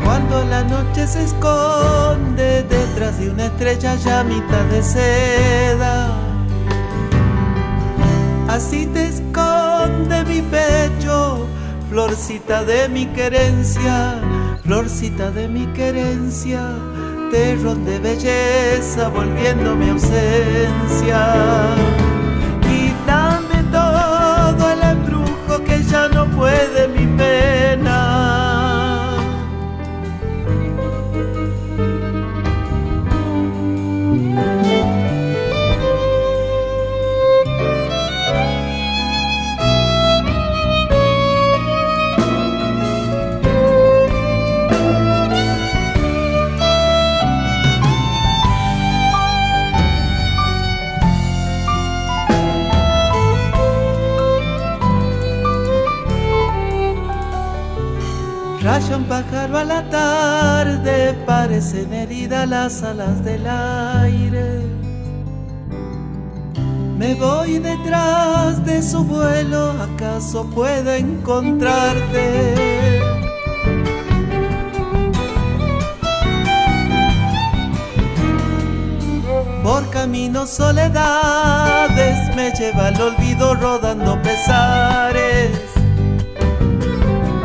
Cuando 0.06 0.46
la 0.46 0.64
noche 0.64 1.06
se 1.06 1.24
esconde 1.26 2.64
de 3.10 3.32
una 3.32 3.46
estrella 3.46 3.96
llamita 3.96 4.64
de 4.66 4.84
seda, 4.84 6.16
así 8.48 8.86
te 8.86 9.08
esconde 9.08 10.24
mi 10.26 10.42
pecho, 10.44 11.48
florcita 11.90 12.64
de 12.64 12.88
mi 12.90 13.08
querencia, 13.08 14.22
florcita 14.64 15.32
de 15.32 15.48
mi 15.48 15.66
querencia, 15.74 16.62
terrón 17.32 17.86
de 17.86 17.98
belleza 17.98 19.10
volviendo 19.10 19.76
mi 19.76 19.90
ausencia. 19.90 21.26
Quítame 22.62 23.64
todo 23.72 24.72
el 24.74 24.84
embrujo 24.84 25.64
que 25.66 25.84
ya 25.86 26.08
no 26.08 26.28
puede 26.38 26.71
parecen 61.62 61.94
heridas 61.94 62.50
las 62.50 62.82
alas 62.82 63.24
del 63.24 63.46
aire. 63.46 64.62
Me 66.98 67.14
voy 67.14 67.60
detrás 67.60 68.66
de 68.66 68.82
su 68.82 69.04
vuelo, 69.04 69.72
acaso 69.80 70.50
pueda 70.50 70.98
encontrarte. 70.98 72.56
Por 79.64 79.88
caminos 79.92 80.50
soledades 80.50 82.36
me 82.36 82.52
lleva 82.54 82.90
el 82.90 83.02
olvido 83.02 83.54
rodando 83.54 84.20
pesares 84.24 85.52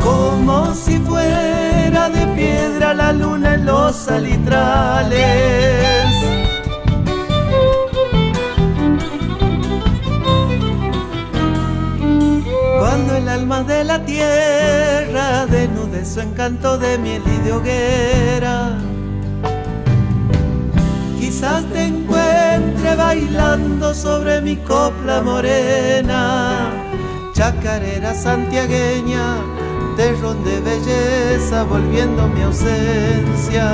como 0.01 0.73
si 0.73 0.97
fuera 0.99 1.66
piedra 2.47 2.93
la 2.93 3.11
luna 3.11 3.55
en 3.55 3.65
los 3.65 3.95
salitrales. 3.95 5.17
Cuando 12.79 13.15
el 13.15 13.27
alma 13.27 13.63
de 13.63 13.83
la 13.83 13.99
tierra 14.05 15.45
denude 15.47 16.05
su 16.05 16.21
encanto 16.21 16.77
de 16.77 16.97
miel 16.97 17.23
y 17.25 17.37
de 17.45 17.51
hoguera. 17.51 18.77
Quizás 21.19 21.65
te 21.73 21.83
encuentre 21.85 22.95
bailando 22.95 23.93
sobre 23.93 24.41
mi 24.41 24.55
copla 24.57 25.21
morena, 25.21 26.71
chacarera 27.33 28.13
santiagueña, 28.13 29.25
de 29.97 30.61
belleza 30.61 31.63
volviendo 31.63 32.27
mi 32.27 32.43
ausencia. 32.43 33.67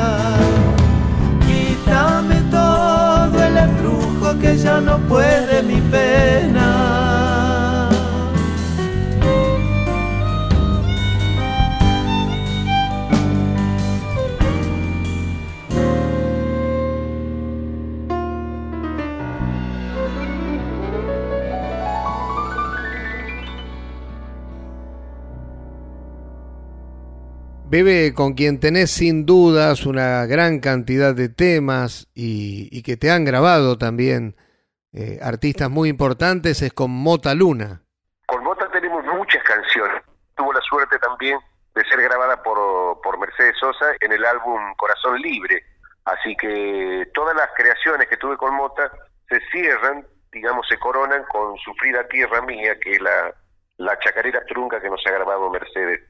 Quítame 1.46 2.40
todo 2.50 3.44
el 3.44 3.58
embrujo 3.58 4.40
que 4.40 4.58
ya 4.58 4.80
no 4.80 5.00
puede 5.00 5.62
mi 5.64 5.82
pena. 5.92 7.13
Bebe 27.74 28.14
con 28.14 28.36
quien 28.36 28.60
tenés 28.60 28.92
sin 28.92 29.26
dudas 29.26 29.88
una 29.88 30.28
gran 30.28 30.60
cantidad 30.60 31.16
de 31.16 31.28
temas 31.28 32.08
y, 32.14 32.84
que 32.84 32.98
te 32.98 33.10
han 33.10 33.26
grabado 33.26 33.80
también 33.80 34.36
eh, 34.92 35.18
artistas 35.24 35.72
muy 35.72 35.90
importantes 35.90 36.62
es 36.62 36.72
con 36.72 36.92
Mota 36.92 37.34
Luna. 37.34 37.82
Con 38.28 38.44
Mota 38.44 38.70
tenemos 38.70 39.04
muchas 39.06 39.42
canciones. 39.42 40.04
Tuvo 40.36 40.54
la 40.54 40.62
suerte 40.62 41.00
también 41.00 41.40
de 41.74 41.84
ser 41.86 42.00
grabada 42.00 42.44
por, 42.44 43.02
por 43.02 43.18
Mercedes 43.18 43.56
Sosa 43.60 43.88
en 44.02 44.12
el 44.12 44.24
álbum 44.24 44.62
Corazón 44.78 45.20
Libre. 45.20 45.64
Así 46.06 46.36
que 46.36 47.10
todas 47.16 47.36
las 47.36 47.50
creaciones 47.58 48.08
que 48.08 48.18
tuve 48.18 48.38
con 48.38 48.54
Mota 48.54 48.92
se 49.28 49.40
cierran, 49.52 50.06
digamos, 50.32 50.68
se 50.68 50.78
coronan 50.78 51.24
con 51.24 51.58
Sufrida 51.58 52.08
Tierra 52.08 52.40
Mía, 52.44 52.78
que 52.80 52.92
es 52.92 53.02
la, 53.02 53.34
la 53.78 53.98
chacarera 53.98 54.46
trunca 54.46 54.80
que 54.80 54.92
nos 54.92 55.02
ha 55.08 55.12
grabado 55.12 55.50
Mercedes. 55.50 56.02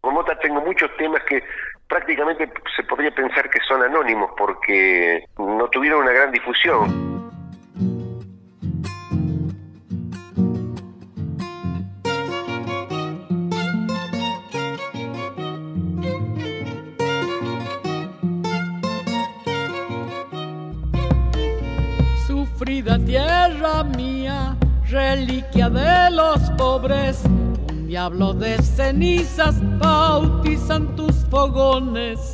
Con 0.00 0.14
Mota 0.14 0.38
tengo 0.38 0.60
muchos 0.60 0.90
temas 0.96 1.22
que 1.24 1.42
prácticamente 1.88 2.50
se 2.76 2.82
podría 2.84 3.10
pensar 3.10 3.50
que 3.50 3.58
son 3.66 3.82
anónimos 3.82 4.30
porque 4.36 5.24
no 5.38 5.68
tuvieron 5.68 6.02
una 6.02 6.12
gran 6.12 6.30
difusión. 6.30 7.18
Sufrida 22.26 22.98
tierra 23.04 23.82
mía, 23.82 24.56
reliquia 24.88 25.68
de 25.68 26.10
los 26.12 26.50
pobres 26.52 27.24
diablo 27.98 28.32
de 28.32 28.62
cenizas 28.62 29.56
bautizan 29.80 30.94
tus 30.94 31.16
fogones. 31.28 32.32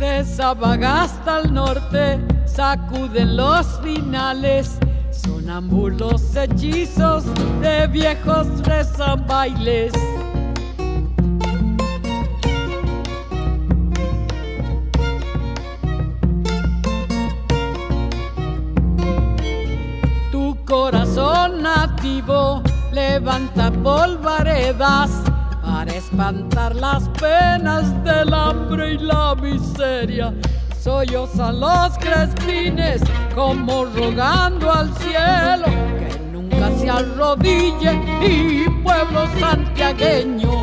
De 0.00 0.24
Sabagasta 0.24 1.36
al 1.36 1.54
norte 1.54 2.18
sacuden 2.44 3.36
los 3.36 3.64
finales, 3.80 4.76
sonambulos 5.12 6.34
hechizos 6.34 7.22
de 7.60 7.86
viejos 7.86 8.48
rezan 8.64 9.24
bailes. 9.28 9.92
Levanta 23.18 23.72
polvaredas 23.82 25.10
para 25.60 25.92
espantar 25.92 26.72
las 26.76 27.08
penas 27.20 27.84
del 28.04 28.32
hambre 28.32 28.94
y 28.94 28.98
la 28.98 29.34
miseria. 29.34 30.32
Sollozan 30.80 31.58
los 31.58 31.98
crespines 31.98 33.02
como 33.34 33.86
rogando 33.86 34.72
al 34.72 34.94
cielo 34.98 35.66
que 35.98 36.18
nunca 36.32 36.70
se 36.78 36.88
arrodille 36.88 37.92
y 38.22 38.70
pueblo 38.84 39.26
santiagueño 39.40 40.57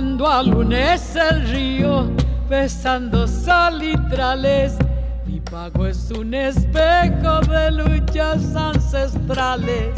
cuando 0.00 0.26
alunece 0.26 1.20
el 1.28 1.46
río, 1.50 2.10
besando 2.48 3.26
salitrales. 3.26 4.78
Mi 5.26 5.40
pago 5.40 5.86
es 5.86 6.10
un 6.10 6.32
espejo 6.32 7.40
de 7.40 7.70
luchas 7.70 8.56
ancestrales. 8.56 9.94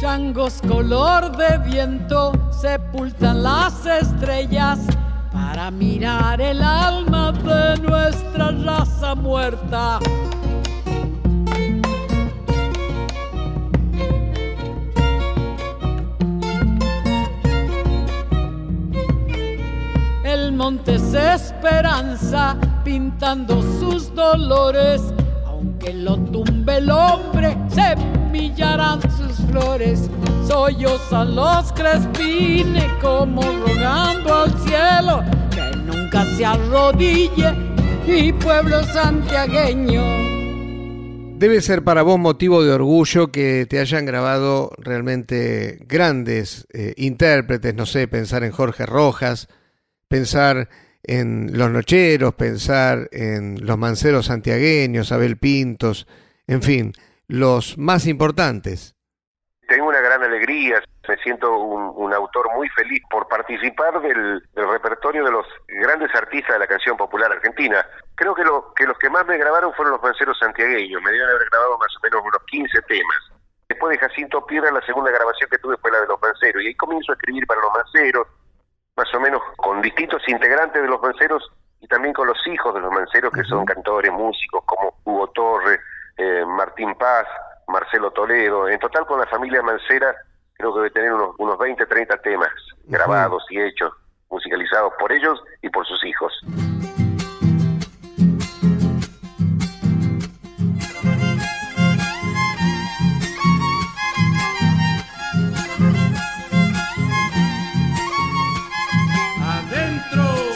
Changos 0.00 0.60
color 0.66 1.36
de 1.36 1.58
viento 1.58 2.32
sepultan 2.50 3.44
las 3.44 3.86
estrellas 3.86 4.80
para 5.56 5.70
mirar 5.70 6.38
el 6.38 6.62
alma 6.62 7.32
de 7.32 7.80
nuestra 7.80 8.50
raza 8.50 9.14
muerta. 9.14 9.98
El 20.24 20.52
monte 20.52 20.96
es 20.96 21.14
esperanza 21.14 22.58
pintando 22.84 23.62
sus 23.80 24.14
dolores, 24.14 25.00
aunque 25.46 25.94
lo 25.94 26.18
tumbe 26.18 26.76
el 26.76 26.90
hombre, 26.90 27.56
semillarán 27.70 29.00
sus 29.10 29.38
flores. 29.46 30.10
Sollozan 30.46 31.34
los 31.34 31.72
crespines 31.72 32.92
como 33.00 33.40
rogando 33.40 34.34
al 34.34 34.58
cielo 34.60 35.24
se 36.24 36.44
arrodille 36.44 37.52
mi 38.06 38.32
pueblo 38.32 38.82
santiagueño. 38.84 40.02
Debe 41.38 41.60
ser 41.60 41.84
para 41.84 42.02
vos 42.02 42.18
motivo 42.18 42.64
de 42.64 42.72
orgullo 42.72 43.30
que 43.30 43.66
te 43.68 43.78
hayan 43.78 44.06
grabado 44.06 44.72
realmente 44.78 45.78
grandes 45.86 46.66
eh, 46.72 46.94
intérpretes, 46.96 47.74
no 47.74 47.84
sé, 47.84 48.08
pensar 48.08 48.42
en 48.42 48.52
Jorge 48.52 48.86
Rojas, 48.86 49.48
pensar 50.08 50.70
en 51.02 51.50
los 51.52 51.70
nocheros, 51.70 52.34
pensar 52.34 53.08
en 53.12 53.64
los 53.66 53.76
manceros 53.76 54.26
santiagueños, 54.26 55.12
Abel 55.12 55.36
Pintos, 55.36 56.06
en 56.46 56.62
fin, 56.62 56.92
los 57.28 57.76
más 57.76 58.06
importantes 58.06 58.95
alegría, 60.56 60.82
me 61.08 61.16
siento 61.18 61.56
un, 61.56 62.12
autor 62.12 62.48
muy 62.54 62.68
feliz 62.70 63.02
por 63.10 63.28
participar 63.28 64.00
del, 64.00 64.42
repertorio 64.54 65.24
de 65.24 65.30
los 65.30 65.46
grandes 65.68 66.14
artistas 66.14 66.54
de 66.54 66.58
la 66.60 66.66
canción 66.66 66.96
popular 66.96 67.30
argentina. 67.30 67.84
Creo 68.14 68.34
que, 68.34 68.44
lo, 68.44 68.72
que 68.74 68.86
los 68.86 68.98
que 68.98 69.10
más 69.10 69.26
me 69.26 69.36
grabaron 69.36 69.72
fueron 69.74 69.92
los 69.92 70.02
manceros 70.02 70.38
santiagueños, 70.38 71.02
me 71.02 71.10
deben 71.10 71.28
haber 71.28 71.48
grabado 71.50 71.78
más 71.78 71.94
o 71.96 72.00
menos 72.02 72.22
unos 72.24 72.42
15 72.46 72.82
temas. 72.82 73.16
Después 73.68 73.98
de 73.98 74.06
Jacinto 74.06 74.46
Piedra, 74.46 74.70
la 74.70 74.84
segunda 74.86 75.10
grabación 75.10 75.50
que 75.50 75.58
tuve 75.58 75.76
fue 75.78 75.90
la 75.90 76.00
de 76.00 76.06
los 76.06 76.20
manceros, 76.20 76.62
y 76.62 76.68
ahí 76.68 76.74
comienzo 76.74 77.12
a 77.12 77.14
escribir 77.14 77.46
para 77.46 77.60
los 77.60 77.72
manceros, 77.72 78.26
más 78.96 79.14
o 79.14 79.20
menos 79.20 79.42
con 79.56 79.82
distintos 79.82 80.22
integrantes 80.28 80.80
de 80.80 80.88
los 80.88 81.02
manceros 81.02 81.42
y 81.80 81.86
también 81.88 82.14
con 82.14 82.26
los 82.26 82.38
hijos 82.46 82.74
de 82.74 82.80
los 82.80 82.90
manceros, 82.90 83.32
que 83.32 83.44
son 83.44 83.64
cantores, 83.64 84.10
músicos, 84.10 84.64
como 84.64 84.94
Hugo 85.04 85.28
Torre, 85.28 85.78
eh, 86.16 86.44
Martín 86.46 86.94
Paz, 86.94 87.26
Marcelo 87.68 88.10
Toledo. 88.12 88.68
En 88.68 88.78
total 88.78 89.04
con 89.06 89.20
la 89.20 89.26
familia 89.26 89.60
Mancera 89.62 90.16
creo 90.56 90.72
que 90.72 90.78
debe 90.78 90.90
tener 90.90 91.12
unos, 91.12 91.34
unos 91.38 91.58
20, 91.58 91.86
30 91.86 92.16
temas 92.18 92.50
grabados 92.84 93.44
y 93.50 93.60
hechos, 93.60 93.92
musicalizados 94.30 94.92
por 94.98 95.12
ellos 95.12 95.42
y 95.62 95.68
por 95.68 95.86
sus 95.86 96.04
hijos. 96.04 96.32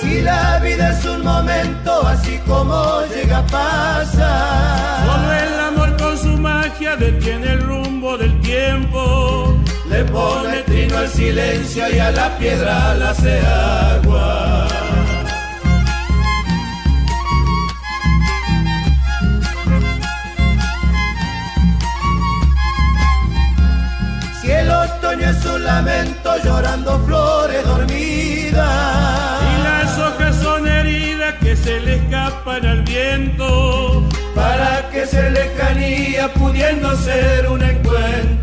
Si 0.01 0.22
la 0.22 0.59
vida 0.61 0.90
es 0.90 1.05
un 1.05 1.22
momento 1.22 2.03
así 2.07 2.38
como 2.46 3.03
llega 3.14 3.42
pasa. 3.46 5.05
Solo 5.07 5.32
el 5.32 5.61
amor 5.61 5.96
con 5.98 6.18
su 6.18 6.36
magia 6.38 6.96
detiene 6.96 7.53
el 7.53 7.62
rumbo 7.62 8.18
del 8.18 8.40
tiempo. 8.40 9.59
Le 9.91 10.05
pone 10.05 10.62
trino 10.62 10.99
al 10.99 11.09
silencio 11.09 11.84
y 11.93 11.99
a 11.99 12.12
la 12.12 12.38
piedra 12.38 12.95
la 12.95 13.11
hace 13.11 13.41
agua. 13.41 14.68
Si 24.41 24.51
el 24.51 24.70
otoño 24.70 25.28
es 25.28 25.45
un 25.45 25.64
lamento 25.64 26.36
llorando 26.45 27.01
flores 27.01 27.66
dormidas. 27.66 29.43
Y 29.43 29.62
las 29.64 29.99
hojas 29.99 30.36
son 30.36 30.68
heridas 30.68 31.34
que 31.41 31.57
se 31.57 31.80
le 31.80 31.97
escapan 31.97 32.64
al 32.64 32.82
viento. 32.82 34.09
Para 34.36 34.88
que 34.91 35.05
ser 35.05 35.32
lejanía 35.32 36.32
pudiendo 36.34 36.97
ser 36.97 37.49
un 37.49 37.62
encuentro. 37.62 38.39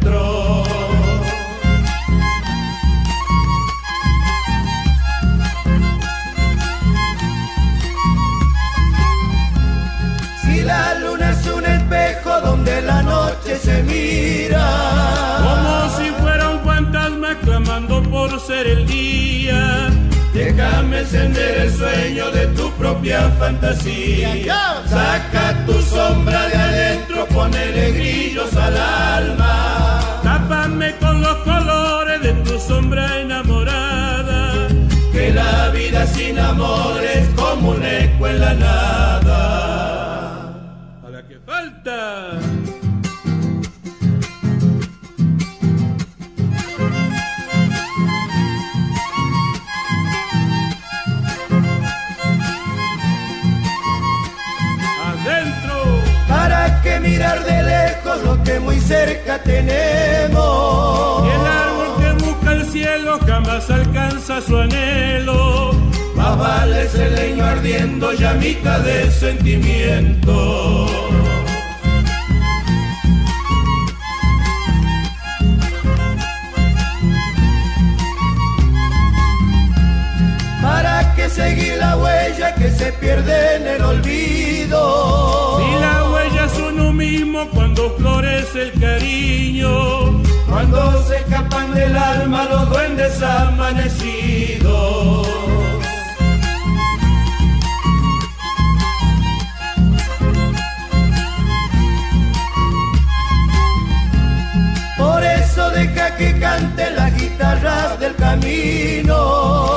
Donde 12.41 12.81
la 12.81 13.01
noche 13.03 13.57
se 13.57 13.83
mira. 13.83 14.65
Como 15.43 15.89
si 15.97 16.11
fuera 16.21 16.49
un 16.49 16.61
fantasma 16.61 17.37
clamando 17.41 18.01
por 18.03 18.39
ser 18.39 18.67
el 18.67 18.85
día. 18.85 19.89
Déjame 20.33 20.99
encender 20.99 21.61
el 21.61 21.73
sueño 21.73 22.29
de 22.31 22.47
tu 22.47 22.71
propia 22.73 23.29
fantasía. 23.39 24.83
Saca 24.87 25.65
tu 25.65 25.73
sombra 25.81 26.47
de 26.47 26.55
adentro, 26.55 27.25
ponele 27.27 27.91
grillos 27.93 28.55
al 28.55 28.77
alma. 28.77 29.99
Tápame 30.23 30.95
con 30.97 31.21
los 31.21 31.37
colores 31.37 32.21
de 32.21 32.33
tu 32.33 32.59
sombra 32.59 33.19
enamorada. 33.19 34.67
Que 35.11 35.31
la 35.31 35.69
vida 35.69 36.05
sin 36.05 36.37
amor 36.37 37.03
es 37.03 37.27
como 37.29 37.71
un 37.71 37.83
eco 37.83 38.27
en 38.27 38.39
la 38.39 38.53
nada. 38.53 39.06
Falta. 41.47 42.39
Adentro. 55.07 55.77
¿Para 56.27 56.81
qué 56.81 56.99
mirar 56.99 57.41
de 57.45 57.63
lejos 57.63 58.23
lo 58.25 58.43
que 58.43 58.59
muy 58.59 58.81
cerca 58.81 59.41
tenemos? 59.43 61.25
Y 61.25 61.29
el 61.29 61.45
árbol 61.47 61.89
que 62.01 62.25
busca 62.25 62.51
el 62.51 62.65
cielo 62.65 63.19
jamás 63.25 63.69
alcanza 63.69 64.41
su 64.41 64.57
anhelo. 64.57 65.71
Más 66.13 66.37
vale 66.37 66.83
ese 66.83 67.09
leño 67.09 67.45
ardiendo 67.45 68.11
llamita 68.11 68.79
de 68.79 69.09
sentimiento. 69.11 70.87
Seguir 81.57 81.77
la 81.77 81.97
huella 81.97 82.55
que 82.55 82.71
se 82.71 82.91
pierde 82.93 83.55
en 83.55 83.67
el 83.67 83.81
olvido? 83.83 85.59
Si 85.59 85.79
la 85.79 86.09
huella 86.11 86.45
es 86.45 86.59
uno 86.59 86.93
mismo 86.93 87.47
cuando 87.49 87.95
florece 87.97 88.63
el 88.63 88.79
cariño. 88.79 90.21
Cuando 90.47 91.03
se 91.07 91.17
escapan 91.17 91.73
del 91.73 91.95
alma 91.97 92.45
los 92.45 92.69
duendes 92.69 93.21
amanecidos. 93.21 94.67
Por 104.97 105.23
eso 105.23 105.69
deja 105.71 106.15
que 106.15 106.39
cante 106.39 106.91
las 106.91 107.15
guitarras 107.15 107.99
del 107.99 108.15
camino. 108.15 109.76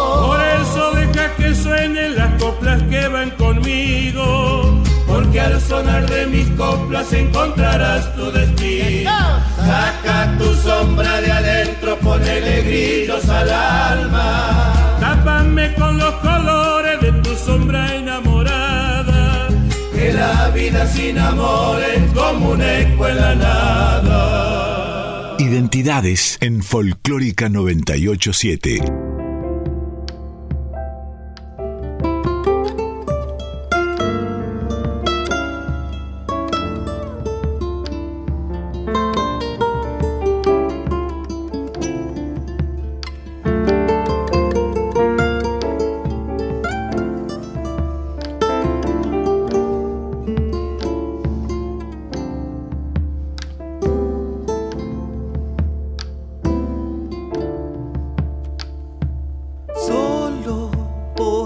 Conmigo. 3.70 4.82
Porque 5.06 5.40
al 5.40 5.60
sonar 5.60 6.08
de 6.08 6.26
mis 6.26 6.48
coplas 6.50 7.12
encontrarás 7.12 8.14
tu 8.14 8.30
destino. 8.30 9.10
Saca 9.56 10.36
tu 10.38 10.54
sombra 10.54 11.20
de 11.20 11.32
adentro, 11.32 11.98
ponele 11.98 12.62
grillos 12.62 13.28
al 13.28 13.50
alma. 13.50 14.72
Tápame 15.00 15.74
con 15.74 15.98
los 15.98 16.14
colores 16.16 17.00
de 17.00 17.12
tu 17.12 17.34
sombra 17.34 17.94
enamorada. 17.94 19.48
Que 19.92 20.12
la 20.12 20.48
vida 20.50 20.86
sin 20.86 21.18
amor 21.18 21.80
es 21.82 22.12
como 22.12 22.50
un 22.50 22.62
eco 22.62 23.08
en 23.08 23.16
la 23.16 23.34
nada. 23.34 25.36
Identidades 25.38 26.38
en 26.40 26.62
Folclórica 26.62 27.48
987. 27.48 29.09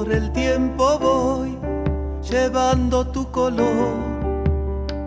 Por 0.05 0.13
el 0.13 0.31
tiempo 0.33 0.99
voy 0.99 1.57
llevando 2.31 3.07
tu 3.07 3.31
color, 3.31 3.95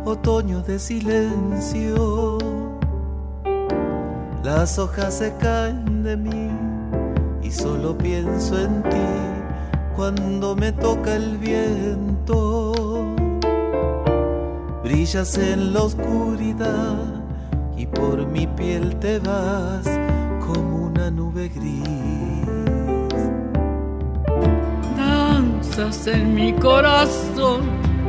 otoño 0.05 0.63
de 0.63 0.79
silencio. 0.79 2.39
Las 4.43 4.79
hojas 4.79 5.19
se 5.19 5.35
caen 5.35 6.01
de 6.01 6.17
mí 6.17 6.49
y 7.43 7.51
solo 7.51 7.95
pienso 7.95 8.59
en 8.59 8.81
ti 8.83 9.07
cuando 9.95 10.55
me 10.55 10.71
toca 10.71 11.15
el 11.15 11.37
viento. 11.37 12.73
Brillas 14.83 15.37
en 15.37 15.73
la 15.73 15.83
oscuridad 15.83 16.97
y 17.77 17.85
por 17.85 18.25
mi 18.25 18.47
piel 18.47 18.95
te 18.95 19.19
vas 19.19 19.87
como 20.39 20.87
una 20.87 21.11
nube 21.11 21.49
gris. 21.49 22.07
En 25.80 26.34
mi 26.34 26.53
corazón, 26.53 27.61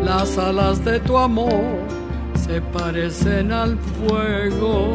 las 0.03 0.39
alas 0.39 0.83
de 0.87 1.01
tu 1.01 1.19
amor 1.19 1.85
se 2.35 2.63
parecen 2.63 3.53
al 3.53 3.77
fuego. 3.79 4.95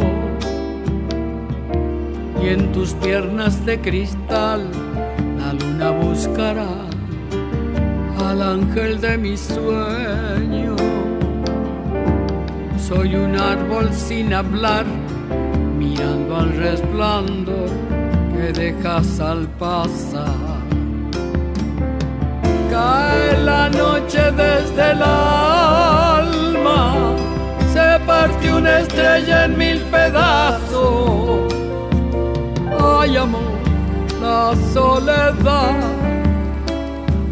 Y 2.41 2.47
en 2.47 2.71
tus 2.71 2.93
piernas 2.93 3.63
de 3.63 3.80
cristal 3.80 4.67
la 5.38 5.53
luna 5.53 5.91
buscará 5.91 6.88
al 8.28 8.41
ángel 8.41 8.99
de 8.99 9.19
mi 9.19 9.38
sueño. 9.38 10.76
Soy 12.80 13.13
un 13.15 13.36
árbol 13.36 13.93
sin 13.93 14.34
hablar, 14.34 14.86
mirando 15.78 16.38
al 16.38 16.57
resplandor 16.57 17.69
que 18.36 18.51
dejas 18.51 19.19
al 19.19 19.47
pasar. 19.59 20.53
Cae 22.74 23.38
la 23.43 23.69
noche 23.69 24.32
desde 24.32 24.93
el 24.93 25.01
alma, 25.03 26.80
se 27.71 27.99
partió 28.03 28.57
una 28.57 28.80
estrella 28.80 29.45
en 29.45 29.55
mil 29.55 29.80
pedazos. 29.91 31.53
Ay 32.82 33.15
amor, 33.15 33.59
la 34.19 34.55
soledad, 34.74 35.76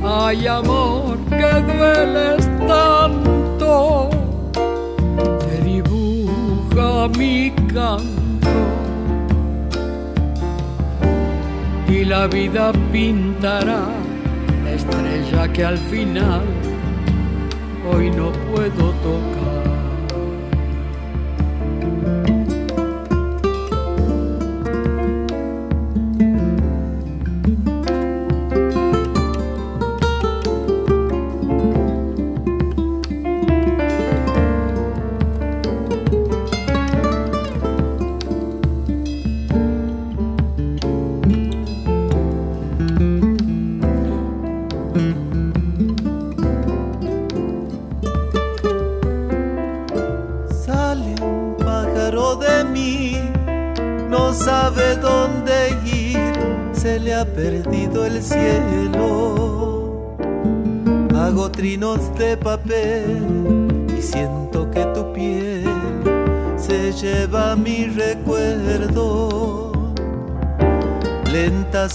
ay 0.05 0.45
amor, 0.45 1.17
que 1.27 1.53
dueles 1.73 2.47
tanto, 2.67 4.11
se 5.39 5.57
dibuja 5.63 7.07
mi 7.17 7.49
canto. 7.73 8.59
Y 11.87 12.05
la 12.05 12.27
vida 12.27 12.71
pintará 12.91 14.00
estrella 14.91 15.53
que 15.53 15.63
al 15.63 15.77
final 15.77 16.41
hoy 17.91 18.09
no 18.11 18.31
puedo 18.51 18.91
tocar. 19.01 19.40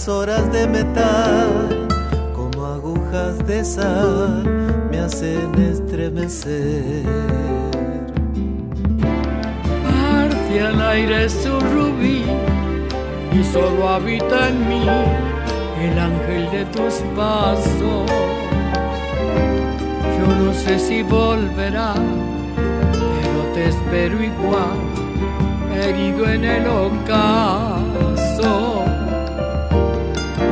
Horas 0.09 0.49
de 0.53 0.65
metal, 0.67 1.87
como 2.33 2.65
agujas 2.65 3.45
de 3.45 3.63
sal, 3.65 4.43
me 4.89 4.99
hacen 4.99 5.53
estremecer. 5.55 7.03
al 10.59 10.81
aire 10.81 11.29
su 11.29 11.59
rubí 11.59 12.23
y 13.31 13.43
solo 13.43 13.89
habita 13.89 14.49
en 14.49 14.67
mí 14.67 14.85
el 15.81 15.99
ángel 15.99 16.51
de 16.51 16.65
tus 16.65 16.95
pasos. 17.15 18.09
Yo 20.17 20.43
no 20.43 20.53
sé 20.53 20.79
si 20.79 21.03
volverá, 21.03 21.93
pero 22.55 23.53
te 23.53 23.67
espero 23.69 24.23
igual, 24.23 24.77
herido 25.75 26.29
en 26.29 26.43
el 26.43 26.67
ocaso. 26.67 27.66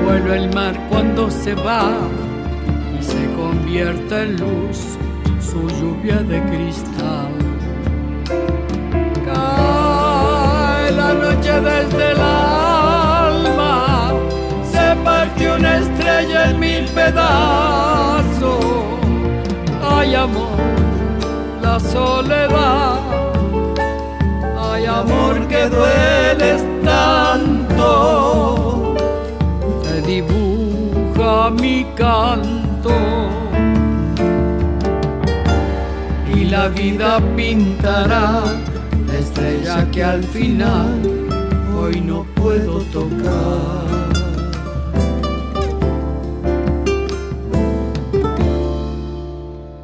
Vuelve 0.06 0.38
el 0.38 0.54
mar 0.54 0.76
cuando 0.90 1.30
se 1.30 1.56
va 1.56 1.92
y 2.98 3.04
se 3.04 3.26
convierte 3.36 4.22
en 4.22 4.40
luz 4.40 4.98
su 5.42 5.68
lluvia 5.80 6.18
de 6.18 6.42
cristal. 6.44 7.34
Cae 9.26 10.92
la 10.92 11.14
noche 11.14 11.54
desde 11.62 12.14
la 12.14 12.46
partió 15.06 15.56
una 15.56 15.78
estrella 15.78 16.50
en 16.50 16.60
mil 16.60 16.86
pedazos. 16.86 18.66
Ay 19.82 20.16
amor, 20.16 20.60
la 21.62 21.80
soledad. 21.80 23.00
Ay 24.58 24.86
amor 24.86 25.48
que 25.48 25.70
dueles 25.70 26.64
tanto. 26.84 27.55
Mi 31.50 31.86
canto. 31.96 32.92
Y 36.34 36.46
la 36.46 36.68
vida 36.70 37.20
pintará 37.36 38.44
la 39.08 39.14
estrella 39.18 39.90
que 39.92 40.04
al 40.04 40.24
final 40.24 41.02
hoy 41.80 42.02
no 42.02 42.26
puedo 42.36 42.80
tocar. 42.92 43.86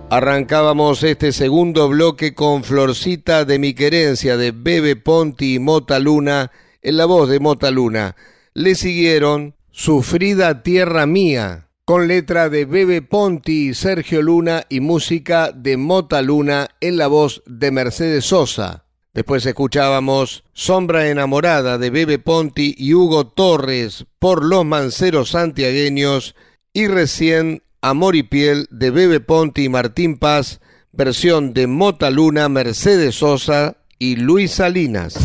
Arrancábamos 0.10 1.04
este 1.04 1.32
segundo 1.32 1.88
bloque 1.88 2.34
con 2.34 2.66
Florcita 2.66 3.46
de 3.46 3.60
mi 3.60 3.74
querencia 3.74 4.36
de 4.36 4.52
Bebe 4.52 4.98
Ponti 4.98 5.56
y 5.56 5.60
Mota 5.60 6.00
Luna 6.00 6.52
en 6.82 6.98
la 6.98 7.06
voz 7.06 7.30
de 7.30 7.40
Mota 7.40 7.72
Luna. 7.72 8.18
Le 8.54 8.76
siguieron 8.76 9.56
Sufrida 9.84 10.62
Tierra 10.62 11.08
Mía 11.08 11.68
con 11.86 12.08
letra 12.08 12.50
de 12.50 12.66
Bebe 12.66 13.02
Ponti 13.02 13.70
y 13.70 13.74
Sergio 13.74 14.22
Luna 14.22 14.64
y 14.70 14.80
música 14.80 15.52
de 15.52 15.76
Mota 15.76 16.22
Luna 16.22 16.70
en 16.82 16.98
la 16.98 17.08
voz 17.08 17.42
de 17.48 17.72
Mercedes 17.72 18.26
Sosa. 18.26 18.86
Después 19.16 19.44
escuchábamos 19.44 20.44
Sombra 20.54 21.10
enamorada 21.10 21.80
de 21.80 21.90
Bebe 21.90 22.20
Ponti 22.20 22.76
y 22.78 22.94
Hugo 22.94 23.26
Torres 23.26 24.06
por 24.20 24.46
los 24.46 24.64
manceros 24.66 25.32
santiagueños 25.32 26.36
y 26.74 26.86
recién 26.86 27.64
Amor 27.82 28.16
y 28.16 28.22
Piel 28.22 28.68
de 28.70 28.92
Bebe 28.92 29.20
Ponti 29.20 29.64
y 29.64 29.70
Martín 29.70 30.20
Paz, 30.20 30.62
versión 30.92 31.56
de 31.56 31.66
Mota 31.66 32.12
Luna, 32.12 32.50
Mercedes 32.50 33.16
Sosa 33.16 33.78
y 33.98 34.18
Luis 34.18 34.52
Salinas. 34.52 35.18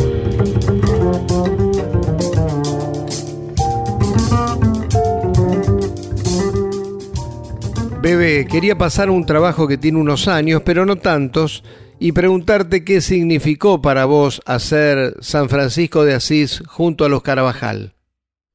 Bebe, 8.07 8.46
quería 8.46 8.78
pasar 8.78 9.11
un 9.11 9.26
trabajo 9.26 9.66
que 9.66 9.78
tiene 9.78 9.98
unos 9.98 10.28
años, 10.28 10.62
pero 10.64 10.86
no 10.86 10.94
tantos, 10.94 11.64
y 11.98 12.12
preguntarte 12.12 12.84
qué 12.84 13.00
significó 13.00 13.82
para 13.82 14.04
vos 14.04 14.40
hacer 14.46 15.14
San 15.18 15.48
Francisco 15.48 16.04
de 16.04 16.14
Asís 16.14 16.62
junto 16.68 17.04
a 17.04 17.09
los 17.09 17.24
Carabajal. 17.24 17.94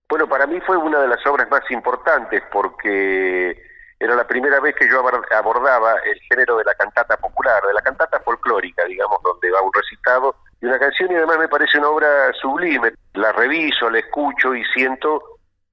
Bueno, 0.08 0.30
para 0.30 0.48
mí 0.48 0.58
fue 0.62 0.78
una 0.78 1.02
de 1.02 1.10
las 1.10 1.20
obras 1.28 1.52
más 1.52 1.70
importantes 1.70 2.42
porque 2.50 3.62
era 4.00 4.16
la 4.16 4.26
primera 4.26 4.62
vez 4.62 4.74
que 4.74 4.88
yo 4.88 5.04
abordaba 5.36 5.96
el 6.06 6.18
género 6.30 6.56
de 6.56 6.64
la 6.64 6.76
cantata 6.76 7.18
popular, 7.18 7.62
de 7.68 7.74
la 7.74 7.82
cantata 7.82 8.22
folclórica, 8.22 8.86
digamos, 8.86 9.22
donde 9.22 9.52
va 9.52 9.62
un 9.62 9.74
recitado 9.74 10.34
y 10.62 10.68
una 10.68 10.80
canción 10.80 11.12
y 11.12 11.16
además 11.16 11.40
me 11.40 11.50
parece 11.50 11.78
una 11.78 11.90
obra 11.90 12.32
sublime. 12.42 12.94
La 13.16 13.34
reviso, 13.34 13.90
la 13.90 14.00
escucho 14.00 14.56
y 14.56 14.64
siento 14.74 15.22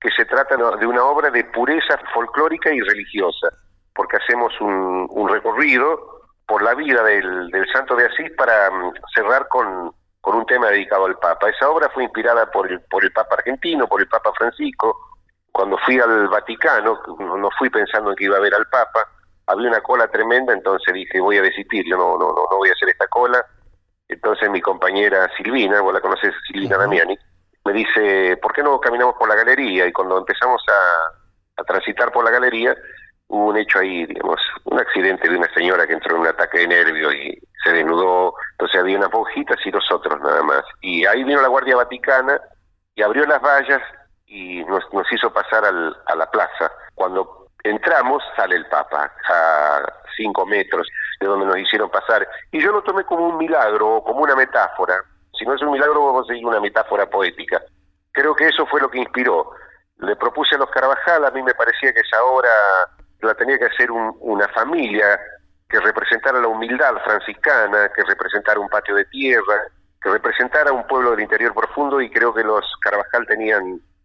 que 0.01 0.11
se 0.11 0.25
trata 0.25 0.57
de 0.57 0.87
una 0.87 1.05
obra 1.05 1.31
de 1.31 1.45
pureza 1.45 1.97
folclórica 2.13 2.73
y 2.73 2.81
religiosa, 2.81 3.51
porque 3.99 4.17
hacemos 4.17 4.53
un, 4.61 5.29
recorrido 5.29 6.23
por 6.47 6.63
la 6.63 6.73
vida 6.75 7.03
del, 7.03 7.51
Santo 7.73 7.97
de 7.97 8.07
Asís 8.07 8.31
para 8.39 8.71
mm, 8.71 8.93
cerrar 9.13 9.49
con, 9.49 9.93
con 10.21 10.37
un 10.37 10.47
tema 10.47 10.69
dedicado 10.69 11.07
al 11.07 11.19
Papa. 11.19 11.51
Esa 11.51 11.69
obra 11.69 11.91
fue 11.93 12.05
inspirada 12.05 12.49
por 12.49 12.71
el, 12.71 12.81
por 12.83 13.05
el 13.05 13.11
Papa 13.11 13.35
argentino, 13.35 13.89
por 13.89 14.01
el 14.01 14.07
Papa 14.07 14.31
Francisco, 14.39 14.97
cuando 15.51 15.77
fui 15.79 15.99
al 15.99 16.29
Vaticano, 16.29 17.01
no 17.19 17.51
fui 17.59 17.71
pensando 17.71 18.11
en 18.11 18.17
que 18.17 18.27
iba 18.27 18.37
a 18.37 18.41
ver 18.41 18.55
al 18.55 18.67
Papa, 18.67 19.05
había 19.49 19.69
una 19.69 19.81
cola 19.81 20.07
tremenda, 20.07 20.53
entonces 20.53 20.95
dije, 20.95 21.21
voy 21.21 21.39
a 21.39 21.43
desistir, 21.43 21.85
yo 21.85 21.97
no, 21.97 22.17
no, 22.17 22.29
no, 22.29 22.47
no 22.49 22.57
voy 22.57 22.69
a 22.69 22.75
hacer 22.75 22.91
esta 22.91 23.09
cola. 23.09 23.45
Entonces 24.07 24.49
mi 24.49 24.61
compañera 24.61 25.29
Silvina, 25.37 25.81
vos 25.81 25.93
la 25.93 26.01
conoces, 26.01 26.33
Silvina 26.47 26.79
Damiani, 26.79 27.19
me 27.65 27.73
dice, 27.73 28.39
¿por 28.41 28.53
qué 28.53 28.63
no 28.63 28.79
caminamos 28.79 29.17
por 29.19 29.29
la 29.29 29.35
galería? 29.35 29.87
Y 29.89 29.93
cuando 29.93 30.19
empezamos 30.19 30.63
a, 30.69 31.61
a 31.63 31.65
transitar 31.65 32.13
por 32.13 32.25
la 32.25 32.31
galería, 32.31 32.77
hubo 33.29 33.47
un 33.47 33.57
hecho 33.57 33.79
ahí, 33.79 34.07
digamos, 34.07 34.41
un 34.65 34.79
accidente 34.79 35.29
de 35.29 35.37
una 35.37 35.53
señora 35.55 35.87
que 35.87 35.93
entró 35.93 36.17
en 36.17 36.23
un 36.23 36.29
ataque 36.29 36.59
de 36.59 36.69
nervio 36.69 37.13
y 37.13 37.39
se 37.63 37.73
desnudó, 37.73 38.35
entonces 38.53 38.81
había 38.81 38.99
unas 38.99 39.13
monjitas 39.13 39.59
y 39.65 39.71
nosotros 39.71 40.21
nada 40.21 40.43
más. 40.43 40.65
Y 40.81 41.05
ahí 41.07 41.25
vino 41.25 41.41
la 41.41 41.49
Guardia 41.49 41.77
Vaticana 41.77 42.41
y 42.95 43.03
abrió 43.03 43.25
las 43.27 43.41
vallas 43.41 43.83
y 44.27 44.65
nos, 44.65 44.83
nos 44.93 45.11
hizo 45.13 45.33
pasar 45.33 45.65
al, 45.65 45.97
a 46.07 46.15
la 46.15 46.31
plaza. 46.31 46.71
Cuando 46.95 47.49
entramos 47.65 48.23
sale 48.37 48.57
el 48.57 48.67
Papa 48.67 49.13
a 49.29 49.83
cinco 50.17 50.47
metros 50.47 50.89
de 51.21 51.27
donde 51.27 51.47
nos 51.47 51.59
hicieron 51.59 51.91
pasar 51.91 52.27
y 52.51 52.63
yo 52.63 52.73
lo 52.73 52.83
tomé 52.83 53.05
como 53.05 53.29
un 53.29 53.37
milagro 53.37 53.97
o 53.97 54.05
como 54.05 54.21
una 54.21 54.37
metáfora. 54.37 54.95
Si 55.39 55.45
no 55.45 55.55
es 55.55 55.63
un 55.63 55.73
milagro, 55.73 56.19
a 56.19 56.25
seguir 56.25 56.47
una 56.47 56.61
metáfora 56.61 57.09
poética. 57.09 57.63
Creo 58.13 58.35
que 58.35 58.49
eso 58.49 58.67
fue 58.67 58.81
lo 58.81 58.91
que 58.91 58.99
inspiró. 58.99 59.51
Le 59.99 60.17
propuse 60.17 60.57
a 60.57 60.59
los 60.59 60.71
Carvajal, 60.71 61.25
a 61.25 61.31
mí 61.31 61.43
me 61.43 61.55
parecía 61.55 61.93
que 61.93 62.01
esa 62.01 62.23
obra 62.25 62.49
la 63.21 63.35
tenía 63.35 63.59
que 63.59 63.67
hacer 63.67 63.91
una 63.91 64.49
familia 64.49 65.19
que 65.69 65.81
representara 65.81 66.41
la 66.41 66.49
humildad 66.49 66.95
franciscana, 67.05 67.91
que 67.95 68.03
representara 68.05 68.59
un 68.59 68.69
patio 68.69 68.95
de 68.95 69.05
tierra, 69.07 69.69
que 70.01 70.11
representara 70.11 70.73
un 70.73 70.87
pueblo 70.87 71.11
del 71.11 71.21
interior 71.21 71.53
profundo 71.55 72.01
y 72.01 72.11
creo 72.11 72.33
que 72.33 72.43
los 72.43 72.65
Carvajal 72.81 73.27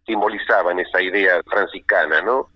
simbolizaban 0.05 0.79
esa 0.79 1.01
idea 1.01 1.41
franciscana, 1.45 2.21
¿no? 2.21 2.49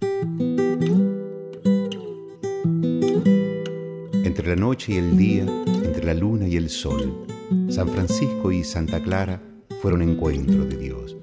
Entre 4.25 4.47
la 4.47 4.55
noche 4.55 4.93
y 4.93 4.97
el 4.97 5.17
día, 5.17 5.43
entre 5.43 6.03
la 6.03 6.13
luna 6.13 6.47
y 6.47 6.57
el 6.57 6.69
sol, 6.69 7.25
San 7.69 7.87
Francisco 7.87 8.51
y 8.51 8.63
Santa 8.63 9.01
Clara 9.01 9.39
fueron 9.81 10.01
encuentro 10.01 10.65
de 10.65 10.75
Dios. 10.75 11.15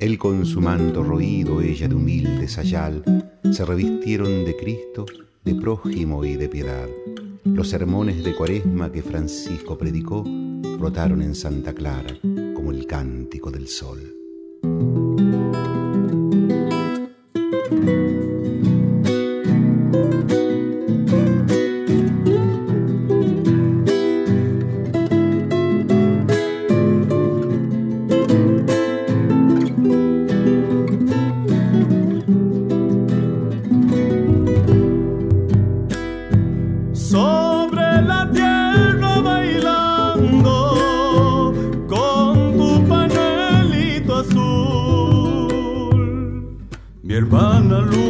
Él 0.00 0.16
con 0.16 0.46
su 0.46 0.60
manto 0.60 1.02
roído, 1.02 1.60
ella 1.60 1.88
de 1.88 1.94
humilde 1.94 2.48
sayal, 2.48 3.02
se 3.52 3.64
revistieron 3.64 4.44
de 4.44 4.56
Cristo, 4.56 5.06
de 5.44 5.54
prójimo 5.54 6.24
y 6.24 6.36
de 6.36 6.48
piedad. 6.48 6.88
Los 7.44 7.70
sermones 7.70 8.22
de 8.24 8.34
cuaresma 8.34 8.92
que 8.92 9.02
Francisco 9.02 9.78
predicó 9.78 10.24
brotaron 10.78 11.22
en 11.22 11.34
Santa 11.34 11.72
Clara 11.72 12.18
como 12.54 12.72
el 12.72 12.86
cántico 12.86 13.50
del 13.50 13.68
sol. 13.68 14.14
hermana 47.18 47.78
luz. 47.80 48.07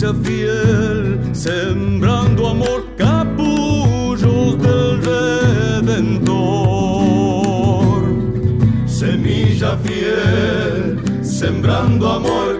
ciencia 0.00 0.14
fiel, 0.24 1.20
sembrando 1.34 2.48
amor, 2.48 2.86
capujos 2.96 4.22
del 4.58 5.02
redentor. 5.82 6.40
Semilla 8.86 9.76
fiel, 9.84 10.98
sembrando 11.22 12.08
amor, 12.08 12.59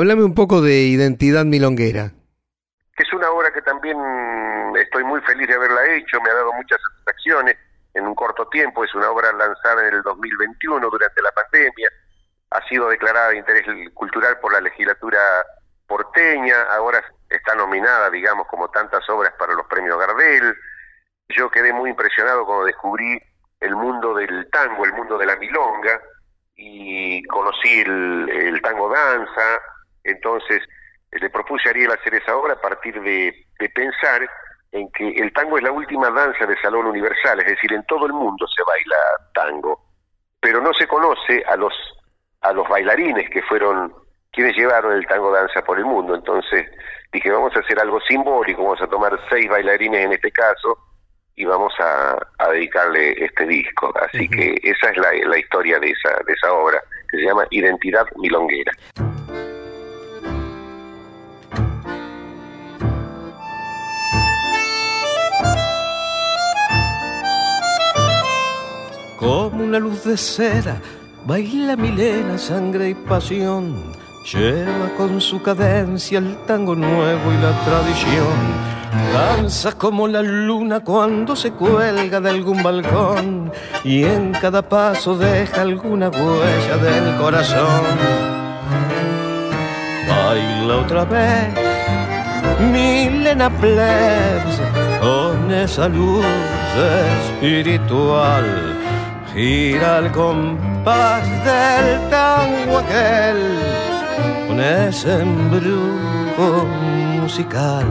Háblame 0.00 0.24
un 0.24 0.34
poco 0.34 0.62
de 0.62 0.80
Identidad 0.80 1.44
Milonguera. 1.44 2.12
Es 2.96 3.12
una 3.12 3.30
obra 3.30 3.52
que 3.52 3.60
también 3.60 3.98
estoy 4.76 5.04
muy 5.04 5.20
feliz 5.22 5.46
de 5.46 5.54
haberla 5.54 5.94
hecho, 5.94 6.20
me 6.22 6.30
ha 6.30 6.34
dado 6.34 6.54
muchas 6.54 6.80
satisfacciones 6.80 7.56
en 7.92 8.06
un 8.06 8.14
corto 8.14 8.48
tiempo, 8.48 8.82
es 8.82 8.94
una 8.94 9.10
obra 9.10 9.30
lanzada 9.32 9.86
en 9.86 9.94
el 9.94 10.02
2021 10.02 10.88
durante 10.88 11.20
la 11.20 11.32
pandemia, 11.32 11.88
ha 12.50 12.66
sido 12.68 12.88
declarada 12.88 13.28
de 13.28 13.38
interés 13.38 13.66
cultural 13.92 14.38
por 14.40 14.52
la 14.54 14.62
legislatura 14.62 15.18
porteña, 15.86 16.62
ahora 16.70 17.04
está 17.28 17.54
nominada, 17.54 18.08
digamos, 18.08 18.46
como 18.46 18.70
tantas 18.70 19.06
obras 19.10 19.34
para 19.38 19.52
los 19.52 19.66
premios 19.66 19.98
Gardel. 19.98 20.54
Yo 21.28 21.50
quedé 21.50 21.74
muy 21.74 21.90
impresionado 21.90 22.46
cuando 22.46 22.64
descubrí 22.64 23.20
el 23.60 23.76
mundo 23.76 24.14
del 24.14 24.48
tango, 24.50 24.84
el 24.84 24.94
mundo 24.94 25.18
de 25.18 25.26
la 25.26 25.36
milonga, 25.36 26.00
y 26.56 27.22
conocí 27.24 27.80
el, 27.80 28.60
tango 28.62 28.88
danza, 28.88 29.60
entonces 30.04 30.62
le 31.12 31.30
propuse 31.30 31.68
a 31.68 31.70
Ariel 31.70 31.90
hacer 31.90 32.14
esa 32.14 32.36
obra 32.36 32.54
a 32.54 32.60
partir 32.60 33.00
de, 33.00 33.34
pensar 33.74 34.28
en 34.72 34.90
que 34.92 35.08
el 35.08 35.32
tango 35.32 35.58
es 35.58 35.64
la 35.64 35.72
última 35.72 36.10
danza 36.10 36.46
de 36.46 36.60
salón 36.60 36.86
universal, 36.86 37.40
es 37.40 37.46
decir, 37.46 37.72
en 37.72 37.84
todo 37.86 38.06
el 38.06 38.12
mundo 38.12 38.46
se 38.46 38.62
baila 38.62 38.96
tango, 39.34 39.80
pero 40.40 40.60
no 40.60 40.72
se 40.74 40.86
conoce 40.86 41.42
a 41.46 41.56
los 41.56 41.74
a 42.42 42.52
los 42.52 42.66
bailarines 42.68 43.28
que 43.28 43.42
fueron 43.42 43.92
quienes 44.32 44.56
llevaron 44.56 44.92
el 44.92 45.06
tango 45.06 45.30
danza 45.30 45.62
por 45.62 45.78
el 45.78 45.84
mundo. 45.84 46.14
Entonces 46.14 46.66
dije, 47.12 47.30
vamos 47.30 47.54
a 47.54 47.60
hacer 47.60 47.78
algo 47.78 48.00
simbólico, 48.00 48.62
vamos 48.62 48.80
a 48.80 48.86
tomar 48.86 49.20
seis 49.28 49.48
bailarines 49.50 50.06
en 50.06 50.12
este 50.12 50.30
caso, 50.30 50.78
y 51.40 51.44
vamos 51.46 51.72
a, 51.78 52.18
dedicarle 52.52 53.12
este 53.24 53.46
disco. 53.46 53.92
Así 53.96 54.28
que 54.28 54.58
esa 54.62 54.90
es 54.90 54.96
la, 54.98 55.38
historia 55.38 55.78
de 55.78 55.90
esa, 55.90 56.10
de 56.26 56.32
esa 56.34 56.52
obra, 56.52 56.82
que 57.10 57.18
se 57.18 57.24
llama 57.24 57.46
Identidad 57.50 58.06
Milonguera. 58.16 58.72
Como 69.20 69.64
una 69.64 69.78
luz 69.78 70.04
de 70.04 70.16
seda 70.16 70.80
Baila 71.26 71.76
Milena, 71.76 72.38
sangre 72.38 72.88
y 72.88 72.94
pasión, 72.94 73.74
lleva 74.32 74.88
con 74.96 75.20
su 75.20 75.42
cadencia 75.42 76.18
el 76.18 76.38
tango 76.46 76.74
nuevo 76.74 77.30
y 77.30 77.42
la 77.42 77.52
tradición. 77.66 78.80
Danza 79.12 79.72
como 79.72 80.08
la 80.08 80.22
luna 80.22 80.80
cuando 80.80 81.36
se 81.36 81.52
cuelga 81.52 82.20
de 82.20 82.30
algún 82.30 82.62
balcón 82.62 83.52
y 83.84 84.04
en 84.04 84.32
cada 84.32 84.62
paso 84.66 85.16
deja 85.16 85.60
alguna 85.60 86.08
huella 86.08 86.76
del 86.78 87.16
corazón. 87.18 87.84
Baila 90.08 90.76
otra 90.78 91.04
vez, 91.04 91.54
Milena 92.72 93.50
Plebs, 93.50 94.60
con 95.00 95.52
esa 95.52 95.86
luz 95.86 96.24
espiritual 97.28 98.79
gira 99.32 99.98
el 99.98 100.10
compás 100.10 101.28
del 101.44 102.10
tango 102.10 102.78
aquel 102.78 103.58
con 104.48 104.60
ese 104.60 105.22
embrujo 105.22 106.66
musical. 107.20 107.86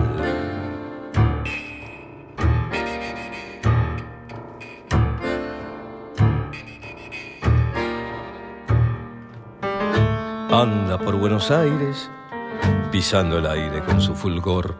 Anda 10.51 10.97
por 10.97 11.15
Buenos 11.15 11.51
Aires, 11.51 12.09
pisando 12.91 13.37
el 13.37 13.45
aire 13.45 13.81
con 13.81 14.01
su 14.01 14.13
fulgor, 14.13 14.75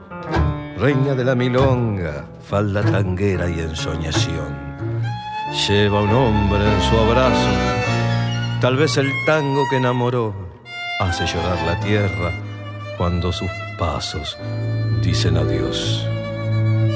reina 0.78 1.16
de 1.16 1.24
la 1.24 1.36
milonga, 1.36 2.26
falda 2.42 2.82
tanguera 2.84 3.50
y 3.50 3.62
ensoñación 3.62 4.69
lleva 5.52 6.02
un 6.02 6.12
hombre 6.12 6.60
en 6.64 6.82
su 6.82 6.98
abrazo. 6.98 7.50
Tal 8.62 8.76
vez 8.76 8.98
el 8.98 9.12
tango 9.26 9.68
que 9.70 9.78
enamoró 9.78 10.34
hace 11.00 11.26
llorar 11.26 11.58
la 11.66 11.80
tierra 11.80 12.32
cuando 12.98 13.32
sus 13.32 13.50
pasos 13.78 14.38
dicen 15.02 15.38
adiós. 15.38 16.06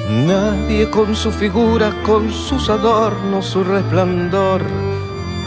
Nadie 0.10 0.90
con 0.90 1.16
su 1.16 1.32
figura, 1.32 1.92
con 2.06 2.32
sus 2.32 2.70
adornos, 2.70 3.46
su 3.46 3.64
resplandor. 3.64 4.62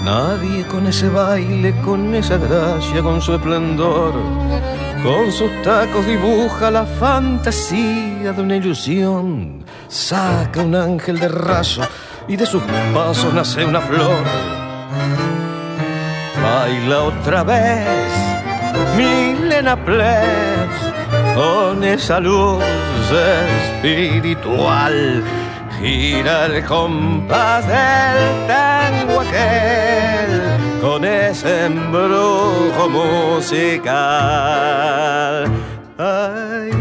Nadie 0.04 0.64
con 0.66 0.86
ese 0.86 1.08
baile, 1.08 1.74
con 1.84 2.14
esa 2.14 2.38
gracia, 2.38 3.02
con 3.02 3.20
su 3.20 3.34
esplendor. 3.34 4.14
Con 5.02 5.30
sus 5.30 5.50
tacos 5.62 6.06
dibuja 6.06 6.70
la 6.70 6.86
fantasía 6.86 8.32
de 8.32 8.42
una 8.42 8.56
ilusión. 8.56 9.64
Saca 9.88 10.62
un 10.62 10.74
ángel 10.74 11.20
de 11.20 11.28
raso 11.28 11.82
y 12.28 12.36
de 12.36 12.46
sus 12.46 12.62
pasos 12.92 13.32
nace 13.32 13.64
una 13.64 13.80
flor. 13.80 14.24
Baila 16.42 17.02
otra 17.02 17.42
vez, 17.44 18.12
Milena 18.96 19.76
Plebs, 19.76 20.92
con 21.34 21.84
esa 21.84 22.20
luz 22.20 22.62
espiritual. 23.80 25.22
Gira 25.80 26.46
el 26.46 26.64
compás 26.64 27.66
del 27.66 28.46
tango 28.46 29.20
aquel 29.20 30.56
con 30.80 31.04
ese 31.04 31.66
embrujo 31.66 32.88
musical. 32.88 33.94
Ay, 35.98 36.75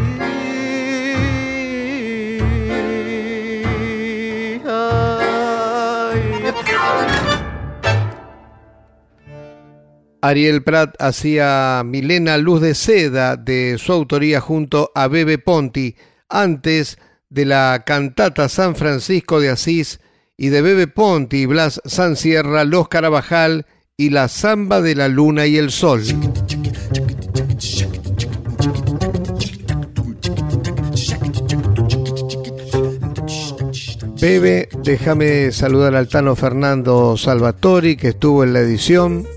Ariel 10.26 10.64
Prat 10.64 10.96
hacía 10.98 11.84
Milena 11.86 12.40
Luz 12.40 12.60
de 12.60 12.74
Seda 12.74 13.36
de 13.38 13.78
su 13.78 13.94
autoría 13.94 14.42
junto 14.42 14.92
a 14.96 15.08
Bebe 15.08 15.38
Ponti, 15.38 15.98
antes 16.30 16.98
de 17.30 17.46
la 17.46 17.84
cantata 17.86 18.50
San 18.50 18.76
Francisco 18.76 19.40
de 19.40 19.50
Asís 19.50 20.00
y 20.36 20.48
de 20.48 20.64
Bebe 20.64 20.88
Ponti, 20.88 21.46
Blas 21.46 21.80
San 21.86 22.16
Sierra, 22.16 22.64
Los 22.64 22.88
Carabajal 22.88 23.68
y 23.98 24.10
la 24.10 24.28
Zamba 24.28 24.82
de 24.82 24.96
la 24.96 25.10
Luna 25.10 25.46
y 25.46 25.58
el 25.58 25.70
Sol. 25.70 26.02
Bebe, 34.20 34.70
déjame 34.82 35.52
saludar 35.52 35.94
al 35.94 36.08
Tano 36.08 36.36
Fernando 36.36 37.16
Salvatori 37.16 37.96
que 37.96 38.08
estuvo 38.08 38.44
en 38.44 38.54
la 38.54 38.62
edición 38.62 39.28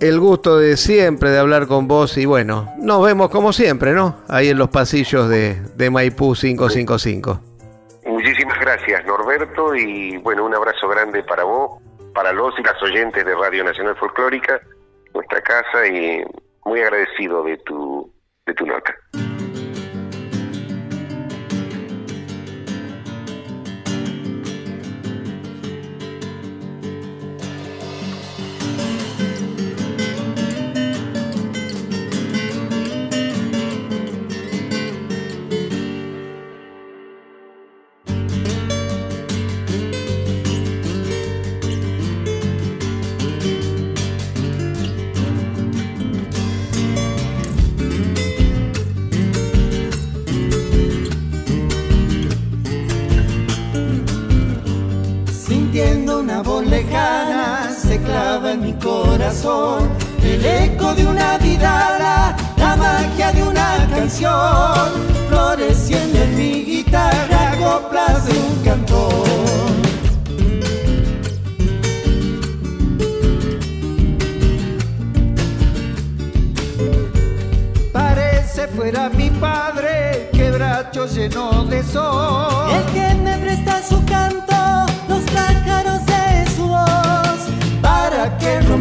el 0.00 0.20
gusto 0.20 0.58
de 0.58 0.76
siempre 0.76 1.30
de 1.30 1.38
hablar 1.38 1.66
con 1.66 1.88
vos 1.88 2.16
y 2.18 2.26
bueno, 2.26 2.72
nos 2.78 3.04
vemos 3.04 3.30
como 3.30 3.52
siempre, 3.52 3.92
¿no? 3.92 4.16
Ahí 4.28 4.48
en 4.48 4.58
los 4.58 4.68
pasillos 4.68 5.28
de, 5.28 5.54
de 5.76 5.90
Maipú 5.90 6.34
555. 6.34 7.40
Muchísimas 8.06 8.58
gracias 8.60 9.04
Norberto 9.06 9.74
y 9.74 10.16
bueno, 10.18 10.44
un 10.44 10.54
abrazo 10.54 10.88
grande 10.88 11.22
para 11.24 11.44
vos, 11.44 11.82
para 12.14 12.32
los 12.32 12.58
y 12.58 12.62
las 12.62 12.80
oyentes 12.82 13.24
de 13.24 13.34
Radio 13.34 13.64
Nacional 13.64 13.96
Folclórica, 13.96 14.60
nuestra 15.14 15.40
casa 15.40 15.86
y 15.86 16.24
muy 16.64 16.80
agradecido 16.80 17.42
de 17.44 17.56
tu, 17.58 18.12
de 18.46 18.54
tu 18.54 18.66
nota. 18.66 18.94
El 59.44 60.44
eco 60.44 60.94
de 60.94 61.06
una 61.06 61.38
vidala, 61.38 62.36
la 62.56 62.76
magia 62.76 63.30
de 63.30 63.44
una 63.44 63.86
canción, 63.88 64.90
floreciendo 65.28 66.18
en 66.18 66.36
mi 66.36 66.64
guitarra, 66.64 67.54
coplas 67.56 68.26
de 68.26 68.32
un 68.32 68.64
cantor. 68.64 69.28
Parece 77.92 78.66
fuera 78.68 79.08
mi 79.08 79.30
padre, 79.30 80.30
quebracho 80.32 81.06
lleno 81.06 81.64
de 81.64 81.84
sol. 81.84 82.72
El 82.72 82.92
que 82.92 83.14
me 83.22 83.38
presta 83.38 83.82
su 83.88 84.04
canto, 84.04 84.47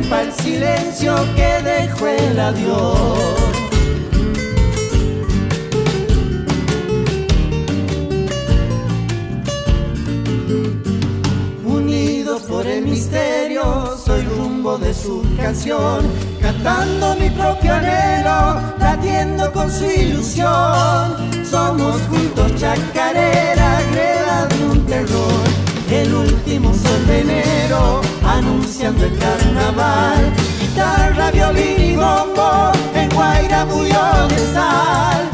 rompa 0.08 0.22
el 0.22 0.34
silencio 0.34 1.16
que 1.36 1.62
dejó 1.64 2.08
el 2.08 2.40
adiós. 2.40 3.20
Unidos 11.66 12.42
por 12.44 12.66
el 12.66 12.86
misterio, 12.86 13.98
soy 14.06 14.22
rumbo 14.24 14.78
de 14.78 14.94
su 14.94 15.26
canción, 15.38 16.06
cantando 16.42 17.16
mi 17.16 17.30
propio 17.30 17.74
anhelo, 17.74 18.62
latiendo 18.80 19.52
con 19.52 19.72
su 19.72 19.86
ilusión. 19.86 21.16
Somos 21.50 22.02
juntos 22.10 22.56
chacarera, 22.56 23.82
greda 23.92 24.48
de 24.48 24.66
un 24.66 24.86
terror 24.86 25.68
el 25.92 26.14
último 26.14 26.74
sol 26.74 27.08
de 27.08 27.22
enero, 27.22 28.02
anunciando 28.28 29.06
el 29.06 29.18
carnaval. 29.18 30.34
Guitarra, 30.60 31.32
violín 31.32 31.82
y 31.82 31.96
bombo, 31.96 32.72
en 32.94 33.10
Guaira 33.10 33.64
bullón 33.66 34.28
de 34.30 34.54
sal, 34.54 35.30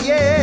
cosas 0.00 0.39